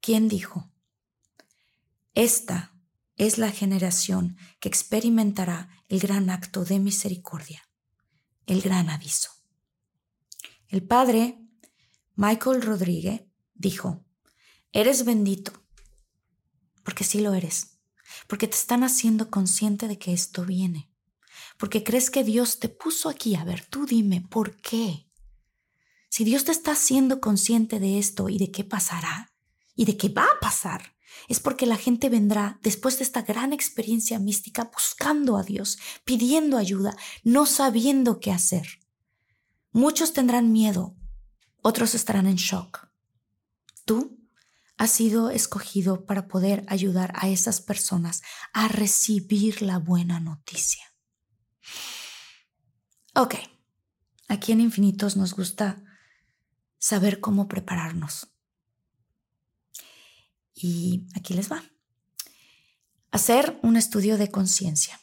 quien 0.00 0.28
dijo, 0.28 0.72
Esta 2.14 2.74
es 3.16 3.38
la 3.38 3.50
generación 3.50 4.36
que 4.60 4.68
experimentará 4.68 5.68
el 5.88 6.00
gran 6.00 6.30
acto 6.30 6.64
de 6.64 6.78
misericordia, 6.78 7.68
el 8.46 8.62
gran 8.62 8.88
aviso. 8.88 9.30
El 10.68 10.82
padre, 10.82 11.38
Michael 12.14 12.62
Rodríguez, 12.62 13.22
dijo, 13.54 14.06
Eres 14.72 15.04
bendito, 15.04 15.52
porque 16.84 17.04
sí 17.04 17.20
lo 17.20 17.34
eres, 17.34 17.78
porque 18.26 18.46
te 18.46 18.56
están 18.56 18.84
haciendo 18.84 19.30
consciente 19.30 19.88
de 19.88 19.98
que 19.98 20.12
esto 20.12 20.44
viene 20.44 20.90
porque 21.60 21.84
crees 21.84 22.10
que 22.10 22.24
Dios 22.24 22.58
te 22.58 22.70
puso 22.70 23.10
aquí. 23.10 23.36
A 23.36 23.44
ver, 23.44 23.66
tú 23.66 23.84
dime, 23.84 24.22
¿por 24.22 24.56
qué? 24.56 25.06
Si 26.08 26.24
Dios 26.24 26.44
te 26.44 26.52
está 26.52 26.72
haciendo 26.72 27.20
consciente 27.20 27.78
de 27.78 27.98
esto 27.98 28.30
y 28.30 28.38
de 28.38 28.50
qué 28.50 28.64
pasará 28.64 29.32
y 29.76 29.84
de 29.84 29.98
qué 29.98 30.08
va 30.08 30.24
a 30.24 30.40
pasar, 30.40 30.96
es 31.28 31.38
porque 31.38 31.66
la 31.66 31.76
gente 31.76 32.08
vendrá 32.08 32.58
después 32.62 32.98
de 32.98 33.04
esta 33.04 33.22
gran 33.22 33.52
experiencia 33.52 34.18
mística 34.18 34.70
buscando 34.72 35.36
a 35.36 35.42
Dios, 35.42 35.78
pidiendo 36.04 36.56
ayuda, 36.56 36.96
no 37.24 37.44
sabiendo 37.44 38.20
qué 38.20 38.32
hacer. 38.32 38.80
Muchos 39.70 40.14
tendrán 40.14 40.52
miedo, 40.52 40.96
otros 41.60 41.94
estarán 41.94 42.26
en 42.26 42.36
shock. 42.36 42.88
Tú 43.84 44.18
has 44.80 44.92
sido 44.92 45.28
escogido 45.28 46.06
para 46.06 46.26
poder 46.26 46.64
ayudar 46.66 47.12
a 47.14 47.28
esas 47.28 47.60
personas 47.60 48.22
a 48.54 48.66
recibir 48.66 49.60
la 49.60 49.78
buena 49.78 50.20
noticia. 50.20 50.82
Ok, 53.14 53.34
aquí 54.26 54.52
en 54.52 54.62
Infinitos 54.62 55.18
nos 55.18 55.34
gusta 55.34 55.84
saber 56.78 57.20
cómo 57.20 57.46
prepararnos. 57.46 58.28
Y 60.54 61.06
aquí 61.14 61.34
les 61.34 61.52
va. 61.52 61.62
Hacer 63.10 63.60
un 63.62 63.76
estudio 63.76 64.16
de 64.16 64.30
conciencia. 64.30 64.98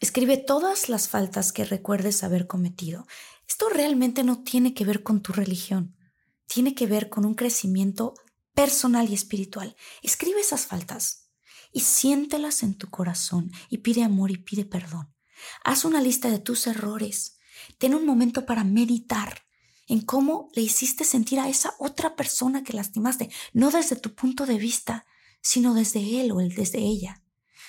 Escribe 0.00 0.38
todas 0.38 0.88
las 0.88 1.06
faltas 1.06 1.52
que 1.52 1.66
recuerdes 1.66 2.24
haber 2.24 2.46
cometido. 2.46 3.06
Esto 3.46 3.68
realmente 3.68 4.24
no 4.24 4.42
tiene 4.42 4.72
que 4.72 4.86
ver 4.86 5.02
con 5.02 5.20
tu 5.20 5.34
religión, 5.34 5.98
tiene 6.46 6.74
que 6.74 6.86
ver 6.86 7.10
con 7.10 7.26
un 7.26 7.34
crecimiento 7.34 8.14
personal 8.58 9.08
y 9.08 9.14
espiritual. 9.14 9.76
Escribe 10.02 10.40
esas 10.40 10.66
faltas 10.66 11.28
y 11.72 11.78
siéntelas 11.78 12.64
en 12.64 12.74
tu 12.74 12.90
corazón 12.90 13.52
y 13.70 13.78
pide 13.78 14.02
amor 14.02 14.32
y 14.32 14.38
pide 14.38 14.64
perdón. 14.64 15.14
Haz 15.62 15.84
una 15.84 16.00
lista 16.00 16.28
de 16.28 16.40
tus 16.40 16.66
errores. 16.66 17.38
Ten 17.78 17.94
un 17.94 18.04
momento 18.04 18.46
para 18.46 18.64
meditar 18.64 19.42
en 19.86 20.00
cómo 20.00 20.50
le 20.54 20.62
hiciste 20.62 21.04
sentir 21.04 21.38
a 21.38 21.48
esa 21.48 21.76
otra 21.78 22.16
persona 22.16 22.64
que 22.64 22.72
lastimaste, 22.72 23.30
no 23.52 23.70
desde 23.70 23.94
tu 23.94 24.16
punto 24.16 24.44
de 24.44 24.58
vista, 24.58 25.06
sino 25.40 25.72
desde 25.72 26.20
él 26.20 26.32
o 26.32 26.38
desde 26.38 26.80
ella. 26.80 27.22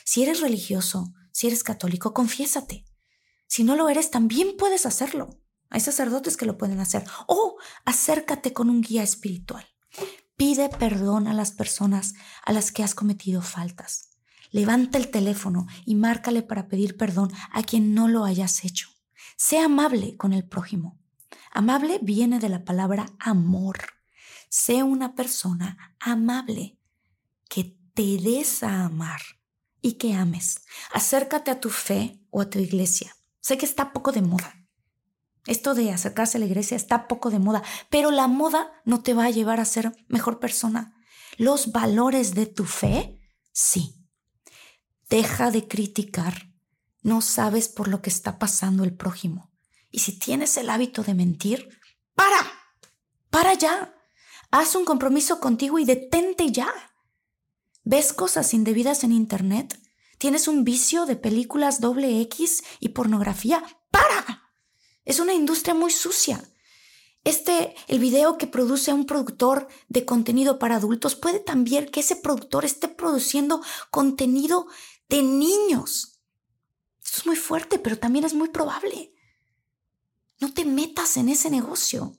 Si 0.06 0.24
eres 0.24 0.42
religioso, 0.42 1.14
si 1.32 1.46
eres 1.46 1.62
católico, 1.62 2.16
confiésate. 2.16 2.84
Si 3.46 3.64
no 3.64 3.76
lo 3.76 3.90
eres, 3.90 4.10
también 4.10 4.58
puedes 4.58 4.88
hacerlo. 4.88 5.40
Hay 5.70 5.82
sacerdotes 5.82 6.36
que 6.36 6.48
lo 6.48 6.58
pueden 6.58 6.80
hacer. 6.80 7.04
O 7.28 7.58
acércate 7.86 8.54
con 8.54 8.72
un 8.72 8.82
guía 8.82 9.04
espiritual. 9.04 9.68
Pide 10.40 10.70
perdón 10.70 11.28
a 11.28 11.34
las 11.34 11.52
personas 11.52 12.14
a 12.46 12.54
las 12.54 12.72
que 12.72 12.82
has 12.82 12.96
cometido 12.96 13.42
faltas. 13.42 14.12
Levanta 14.52 14.98
el 14.98 15.12
teléfono 15.12 15.68
y 15.84 15.96
márcale 15.96 16.44
para 16.44 16.70
pedir 16.70 16.96
perdón 16.96 17.30
a 17.52 17.62
quien 17.62 17.94
no 17.94 18.08
lo 18.08 18.24
hayas 18.24 18.64
hecho. 18.64 18.88
Sé 19.36 19.60
amable 19.60 20.16
con 20.16 20.32
el 20.32 20.46
prójimo. 20.46 20.98
Amable 21.52 22.00
viene 22.02 22.40
de 22.40 22.48
la 22.48 22.64
palabra 22.64 23.08
amor. 23.20 23.80
Sé 24.48 24.82
una 24.82 25.14
persona 25.14 25.98
amable, 26.00 26.80
que 27.50 27.78
te 27.94 28.18
des 28.18 28.64
a 28.64 28.86
amar 28.86 29.20
y 29.82 29.96
que 29.96 30.14
ames. 30.14 30.62
Acércate 30.94 31.52
a 31.52 31.60
tu 31.60 31.70
fe 31.70 32.24
o 32.30 32.40
a 32.40 32.50
tu 32.50 32.60
iglesia. 32.60 33.14
Sé 33.42 33.58
que 33.58 33.66
está 33.66 33.92
poco 33.92 34.14
de 34.14 34.22
moda. 34.22 34.59
Esto 35.46 35.74
de 35.74 35.92
acercarse 35.92 36.38
a 36.38 36.40
la 36.40 36.46
iglesia 36.46 36.76
está 36.76 37.08
poco 37.08 37.30
de 37.30 37.40
moda, 37.40 37.64
pero 37.90 38.12
la 38.12 38.28
moda 38.28 38.72
no 38.86 39.02
te 39.02 39.14
va 39.14 39.26
a 39.26 39.30
llevar 39.30 39.60
a 39.60 39.66
ser 39.66 39.94
mejor 40.08 40.40
persona. 40.40 40.96
Los 41.38 41.72
valores 41.72 42.36
de 42.36 42.46
tu 42.46 42.66
fe, 42.66 43.20
sí. 43.52 43.96
Deja 45.10 45.52
de 45.52 45.68
criticar. 45.68 46.50
No 47.02 47.22
sabes 47.22 47.70
por 47.70 47.88
lo 47.88 48.02
que 48.02 48.10
está 48.10 48.38
pasando 48.38 48.84
el 48.84 48.96
prójimo. 48.96 49.52
Y 49.90 50.00
si 50.00 50.20
tienes 50.20 50.58
el 50.58 50.70
hábito 50.70 51.02
de 51.04 51.14
mentir, 51.14 51.70
para. 52.14 52.52
Para 53.30 53.54
ya. 53.54 53.96
Haz 54.52 54.76
un 54.76 54.86
compromiso 54.86 55.40
contigo 55.40 55.80
y 55.80 55.86
detente 55.86 56.52
ya. 56.52 56.72
¿Ves 57.84 58.14
cosas 58.14 58.54
indebidas 58.54 59.04
en 59.04 59.14
Internet? 59.14 59.80
¿Tienes 60.18 60.48
un 60.48 60.64
vicio 60.64 61.06
de 61.06 61.16
películas 61.16 61.80
doble 61.80 62.20
X 62.22 62.64
y 62.80 62.90
pornografía? 62.90 63.64
¡Para! 63.90 64.49
Es 65.10 65.20
una 65.20 65.34
industria 65.34 65.74
muy 65.74 65.92
sucia. 65.92 66.40
Este, 67.24 67.74
el 67.88 67.98
video 67.98 68.38
que 68.38 68.46
produce 68.46 68.94
un 68.94 69.08
productor 69.08 69.68
de 69.88 70.06
contenido 70.06 70.60
para 70.60 70.76
adultos, 70.76 71.16
puede 71.16 71.40
también 71.40 71.88
que 71.88 72.02
ese 72.02 72.16
productor 72.16 72.64
esté 72.64 72.90
produciendo 72.90 73.64
contenido 73.90 74.68
de 75.10 75.24
niños. 75.24 76.20
Esto 77.04 77.22
es 77.22 77.26
muy 77.26 77.38
fuerte, 77.38 77.80
pero 77.80 77.98
también 77.98 78.24
es 78.24 78.36
muy 78.36 78.50
probable. 78.50 79.12
No 80.40 80.54
te 80.54 80.64
metas 80.64 81.18
en 81.18 81.30
ese 81.30 81.50
negocio. 81.50 82.16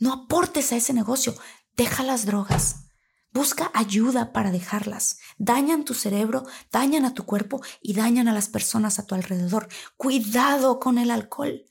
No 0.00 0.12
aportes 0.12 0.72
a 0.72 0.76
ese 0.76 0.92
negocio. 0.92 1.32
Deja 1.76 2.02
las 2.02 2.26
drogas. 2.26 2.88
Busca 3.30 3.70
ayuda 3.72 4.32
para 4.32 4.50
dejarlas. 4.50 5.18
Dañan 5.38 5.84
tu 5.84 5.94
cerebro, 5.94 6.44
dañan 6.72 7.04
a 7.04 7.14
tu 7.14 7.24
cuerpo 7.24 7.62
y 7.80 7.94
dañan 7.94 8.26
a 8.26 8.34
las 8.34 8.48
personas 8.48 8.98
a 8.98 9.06
tu 9.06 9.14
alrededor. 9.14 9.68
Cuidado 9.96 10.80
con 10.80 10.98
el 10.98 11.12
alcohol. 11.12 11.65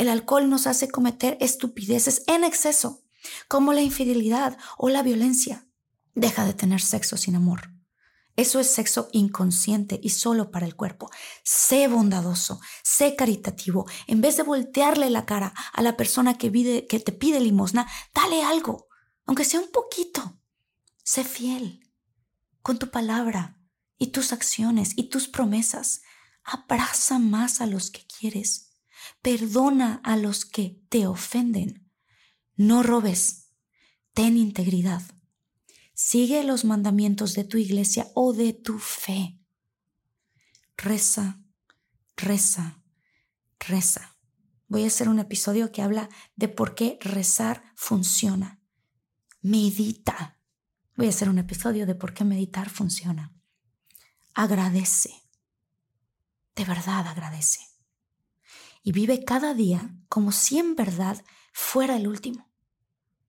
El 0.00 0.08
alcohol 0.08 0.48
nos 0.48 0.66
hace 0.66 0.88
cometer 0.88 1.36
estupideces 1.42 2.22
en 2.26 2.42
exceso, 2.42 3.02
como 3.48 3.74
la 3.74 3.82
infidelidad 3.82 4.56
o 4.78 4.88
la 4.88 5.02
violencia. 5.02 5.68
Deja 6.14 6.46
de 6.46 6.54
tener 6.54 6.80
sexo 6.80 7.18
sin 7.18 7.36
amor. 7.36 7.70
Eso 8.34 8.60
es 8.60 8.70
sexo 8.70 9.10
inconsciente 9.12 10.00
y 10.02 10.08
solo 10.08 10.50
para 10.50 10.64
el 10.64 10.74
cuerpo. 10.74 11.10
Sé 11.44 11.86
bondadoso, 11.86 12.62
sé 12.82 13.14
caritativo. 13.14 13.86
En 14.06 14.22
vez 14.22 14.38
de 14.38 14.42
voltearle 14.42 15.10
la 15.10 15.26
cara 15.26 15.52
a 15.70 15.82
la 15.82 15.98
persona 15.98 16.38
que, 16.38 16.50
que 16.88 17.00
te 17.00 17.12
pide 17.12 17.38
limosna, 17.38 17.86
dale 18.14 18.42
algo, 18.42 18.88
aunque 19.26 19.44
sea 19.44 19.60
un 19.60 19.70
poquito. 19.70 20.40
Sé 21.04 21.24
fiel 21.24 21.92
con 22.62 22.78
tu 22.78 22.90
palabra 22.90 23.60
y 23.98 24.06
tus 24.06 24.32
acciones 24.32 24.94
y 24.96 25.10
tus 25.10 25.28
promesas. 25.28 26.00
Abraza 26.42 27.18
más 27.18 27.60
a 27.60 27.66
los 27.66 27.90
que 27.90 28.06
quieres. 28.06 28.69
Perdona 29.22 30.00
a 30.02 30.16
los 30.16 30.44
que 30.44 30.80
te 30.88 31.06
ofenden. 31.06 31.90
No 32.56 32.82
robes. 32.82 33.52
Ten 34.14 34.36
integridad. 34.36 35.02
Sigue 35.94 36.42
los 36.44 36.64
mandamientos 36.64 37.34
de 37.34 37.44
tu 37.44 37.58
iglesia 37.58 38.10
o 38.14 38.32
de 38.32 38.54
tu 38.54 38.78
fe. 38.78 39.38
Reza, 40.76 41.42
reza, 42.16 42.82
reza. 43.58 44.16
Voy 44.66 44.84
a 44.84 44.86
hacer 44.86 45.08
un 45.08 45.18
episodio 45.18 45.72
que 45.72 45.82
habla 45.82 46.08
de 46.36 46.48
por 46.48 46.74
qué 46.74 46.96
rezar 47.02 47.62
funciona. 47.76 48.62
Medita. 49.42 50.40
Voy 50.96 51.06
a 51.06 51.10
hacer 51.10 51.28
un 51.28 51.38
episodio 51.38 51.86
de 51.86 51.94
por 51.94 52.14
qué 52.14 52.24
meditar 52.24 52.70
funciona. 52.70 53.34
Agradece. 54.32 55.12
De 56.54 56.64
verdad 56.64 57.06
agradece. 57.06 57.69
Y 58.82 58.92
vive 58.92 59.24
cada 59.24 59.54
día 59.54 59.94
como 60.08 60.32
si 60.32 60.58
en 60.58 60.74
verdad 60.74 61.22
fuera 61.52 61.96
el 61.96 62.08
último. 62.08 62.50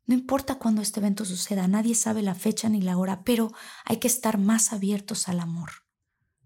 No 0.05 0.15
importa 0.15 0.55
cuándo 0.55 0.81
este 0.81 0.99
evento 0.99 1.25
suceda, 1.25 1.67
nadie 1.67 1.95
sabe 1.95 2.21
la 2.21 2.35
fecha 2.35 2.69
ni 2.69 2.81
la 2.81 2.97
hora, 2.97 3.23
pero 3.23 3.51
hay 3.85 3.97
que 3.97 4.07
estar 4.07 4.37
más 4.37 4.73
abiertos 4.73 5.27
al 5.27 5.39
amor. 5.39 5.71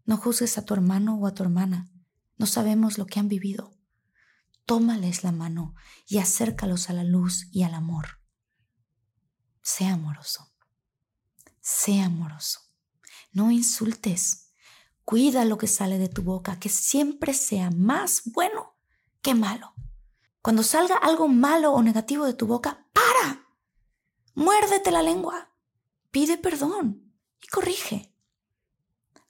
No 0.05 0.17
juzgues 0.17 0.57
a 0.57 0.65
tu 0.65 0.73
hermano 0.73 1.15
o 1.15 1.25
a 1.25 1.33
tu 1.33 1.43
hermana. 1.43 1.89
No 2.37 2.45
sabemos 2.45 2.97
lo 2.97 3.07
que 3.07 3.19
han 3.19 3.27
vivido. 3.27 3.73
Tómales 4.65 5.23
la 5.23 5.31
mano 5.31 5.73
y 6.07 6.17
acércalos 6.17 6.89
a 6.89 6.93
la 6.93 7.03
luz 7.03 7.47
y 7.51 7.63
al 7.63 7.73
amor. 7.73 8.19
Sea 9.61 9.93
amoroso. 9.93 10.53
Sea 11.61 12.05
amoroso. 12.05 12.59
No 13.31 13.51
insultes. 13.51 14.51
Cuida 15.03 15.45
lo 15.45 15.57
que 15.57 15.67
sale 15.67 15.97
de 15.97 16.09
tu 16.09 16.23
boca, 16.23 16.59
que 16.59 16.69
siempre 16.69 17.33
sea 17.33 17.71
más 17.71 18.21
bueno 18.25 18.74
que 19.25 19.33
malo. 19.33 19.73
Cuando 20.43 20.61
salga 20.61 20.97
algo 20.97 21.27
malo 21.27 21.71
o 21.73 21.81
negativo 21.81 22.27
de 22.27 22.35
tu 22.35 22.45
boca, 22.45 22.85
para. 22.93 23.49
Muérdete 24.35 24.91
la 24.91 25.01
lengua, 25.01 25.51
pide 26.11 26.37
perdón 26.37 27.11
y 27.41 27.47
corrige. 27.47 28.13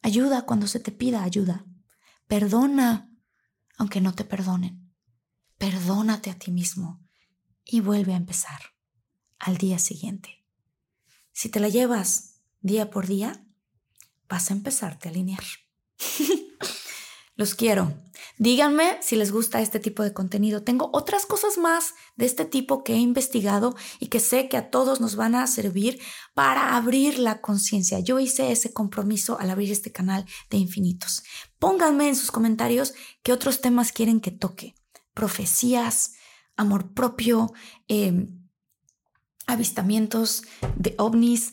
Ayuda 0.02 0.46
cuando 0.46 0.68
se 0.68 0.82
te 0.82 0.92
pida 0.92 1.24
ayuda. 1.24 1.66
Perdona 2.28 3.10
aunque 3.78 4.02
no 4.02 4.14
te 4.14 4.26
perdonen. 4.26 4.94
Perdónate 5.58 6.30
a 6.30 6.38
ti 6.38 6.52
mismo 6.52 7.02
y 7.64 7.80
vuelve 7.80 8.14
a 8.14 8.18
empezar 8.18 8.60
al 9.40 9.58
día 9.58 9.80
siguiente. 9.80 10.46
Si 11.32 11.48
te 11.48 11.62
la 11.62 11.70
llevas 11.70 12.42
día 12.60 12.90
por 12.90 13.08
día, 13.08 13.48
vas 14.28 14.52
a 14.52 14.56
empezarte 14.56 15.08
a 15.08 15.12
alinear. 15.12 15.46
Los 17.38 17.54
quiero. 17.54 17.94
Díganme 18.38 18.98
si 19.02 19.18
les 19.18 19.32
gusta 19.32 19.62
este 19.62 19.80
tipo 19.80 20.04
de 20.04 20.14
contenido. 20.14 20.64
Tengo 20.64 20.90
otras 20.94 21.26
cosas 21.26 21.58
más 21.58 21.94
de 22.16 22.26
este 22.26 22.46
tipo 22.46 22.82
que 22.84 22.94
he 22.94 22.98
investigado 22.98 23.76
y 24.00 24.08
que 24.08 24.22
sé 24.22 24.48
que 24.48 24.56
a 24.56 24.70
todos 24.70 25.02
nos 25.02 25.18
van 25.18 25.36
a 25.36 25.46
servir 25.48 26.00
para 26.34 26.78
abrir 26.78 27.20
la 27.20 27.42
conciencia. 27.42 28.00
Yo 28.00 28.20
hice 28.20 28.54
ese 28.54 28.72
compromiso 28.72 29.38
al 29.38 29.50
abrir 29.50 29.70
este 29.72 29.92
canal 29.92 30.26
de 30.50 30.58
infinitos. 30.58 31.24
Pónganme 31.60 32.08
en 32.08 32.16
sus 32.16 32.32
comentarios 32.32 32.94
qué 33.22 33.34
otros 33.34 33.60
temas 33.60 33.92
quieren 33.92 34.22
que 34.22 34.32
toque. 34.32 34.76
Profecías, 35.14 36.14
amor 36.56 36.94
propio, 36.94 37.52
em, 37.90 38.46
avistamientos 39.46 40.44
de 40.78 40.96
ovnis, 40.98 41.52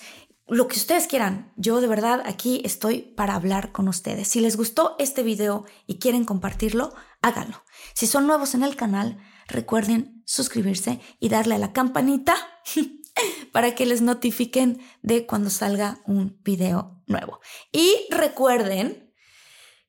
lo 0.54 0.68
que 0.68 0.76
ustedes 0.76 1.06
quieran. 1.06 1.52
Yo 1.56 1.80
de 1.80 1.86
verdad 1.86 2.22
aquí 2.26 2.62
estoy 2.64 3.00
para 3.00 3.34
hablar 3.34 3.72
con 3.72 3.88
ustedes. 3.88 4.28
Si 4.28 4.40
les 4.40 4.56
gustó 4.56 4.96
este 4.98 5.22
video 5.22 5.64
y 5.86 5.98
quieren 5.98 6.24
compartirlo, 6.24 6.94
háganlo. 7.22 7.62
Si 7.94 8.06
son 8.06 8.26
nuevos 8.26 8.54
en 8.54 8.62
el 8.62 8.76
canal, 8.76 9.18
recuerden 9.46 10.22
suscribirse 10.26 11.00
y 11.18 11.28
darle 11.28 11.54
a 11.54 11.58
la 11.58 11.72
campanita 11.72 12.36
para 13.52 13.74
que 13.74 13.86
les 13.86 14.02
notifiquen 14.02 14.80
de 15.02 15.26
cuando 15.26 15.50
salga 15.50 16.00
un 16.06 16.40
video 16.42 17.02
nuevo. 17.06 17.40
Y 17.70 18.06
recuerden 18.10 19.14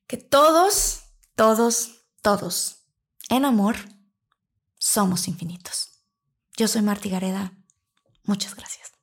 que 0.06 0.16
todos, 0.16 1.04
todos, 1.34 2.06
todos, 2.22 2.86
en 3.28 3.44
amor, 3.44 3.76
somos 4.78 5.28
infinitos. 5.28 6.04
Yo 6.56 6.68
soy 6.68 6.82
Marti 6.82 7.08
Gareda. 7.10 7.52
Muchas 8.24 8.54
gracias. 8.54 8.93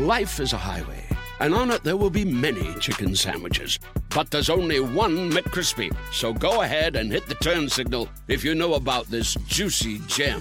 Life 0.00 0.40
is 0.40 0.54
a 0.54 0.56
highway, 0.56 1.04
and 1.40 1.52
on 1.52 1.70
it 1.70 1.84
there 1.84 1.98
will 1.98 2.08
be 2.08 2.24
many 2.24 2.72
chicken 2.80 3.14
sandwiches. 3.14 3.78
But 4.08 4.30
there's 4.30 4.48
only 4.48 4.80
one 4.80 5.30
McCrispy. 5.30 5.94
So 6.10 6.32
go 6.32 6.62
ahead 6.62 6.96
and 6.96 7.12
hit 7.12 7.26
the 7.26 7.34
turn 7.34 7.68
signal 7.68 8.08
if 8.26 8.42
you 8.42 8.54
know 8.54 8.74
about 8.74 9.08
this 9.08 9.34
juicy 9.46 9.98
gem 10.06 10.40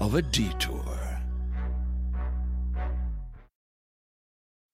of 0.00 0.14
a 0.14 0.22
detour. 0.22 0.80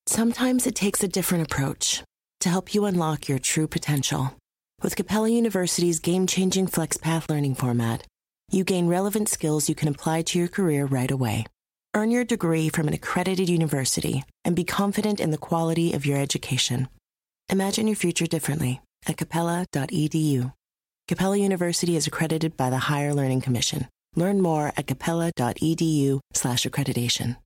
Sometimes 0.06 0.64
it 0.64 0.76
takes 0.76 1.02
a 1.02 1.08
different 1.08 1.50
approach 1.50 2.04
to 2.38 2.48
help 2.48 2.72
you 2.72 2.84
unlock 2.84 3.28
your 3.28 3.40
true 3.40 3.66
potential. 3.66 4.36
With 4.80 4.94
Capella 4.94 5.28
University's 5.28 5.98
game 5.98 6.28
changing 6.28 6.68
FlexPath 6.68 7.28
learning 7.28 7.56
format, 7.56 8.06
you 8.52 8.62
gain 8.62 8.86
relevant 8.86 9.28
skills 9.28 9.68
you 9.68 9.74
can 9.74 9.88
apply 9.88 10.22
to 10.22 10.38
your 10.38 10.46
career 10.46 10.86
right 10.86 11.10
away. 11.10 11.46
Earn 11.92 12.12
your 12.12 12.24
degree 12.24 12.68
from 12.68 12.86
an 12.86 12.94
accredited 12.94 13.48
university 13.48 14.22
and 14.44 14.54
be 14.54 14.62
confident 14.62 15.18
in 15.18 15.32
the 15.32 15.38
quality 15.38 15.92
of 15.92 16.06
your 16.06 16.18
education. 16.18 16.86
Imagine 17.48 17.88
your 17.88 17.96
future 17.96 18.28
differently 18.28 18.80
at 19.08 19.16
capella.edu. 19.16 20.52
Capella 21.08 21.36
University 21.36 21.96
is 21.96 22.06
accredited 22.06 22.56
by 22.56 22.70
the 22.70 22.78
Higher 22.78 23.12
Learning 23.12 23.40
Commission. 23.40 23.88
Learn 24.14 24.40
more 24.40 24.72
at 24.76 24.86
capella.edu/accreditation. 24.86 27.36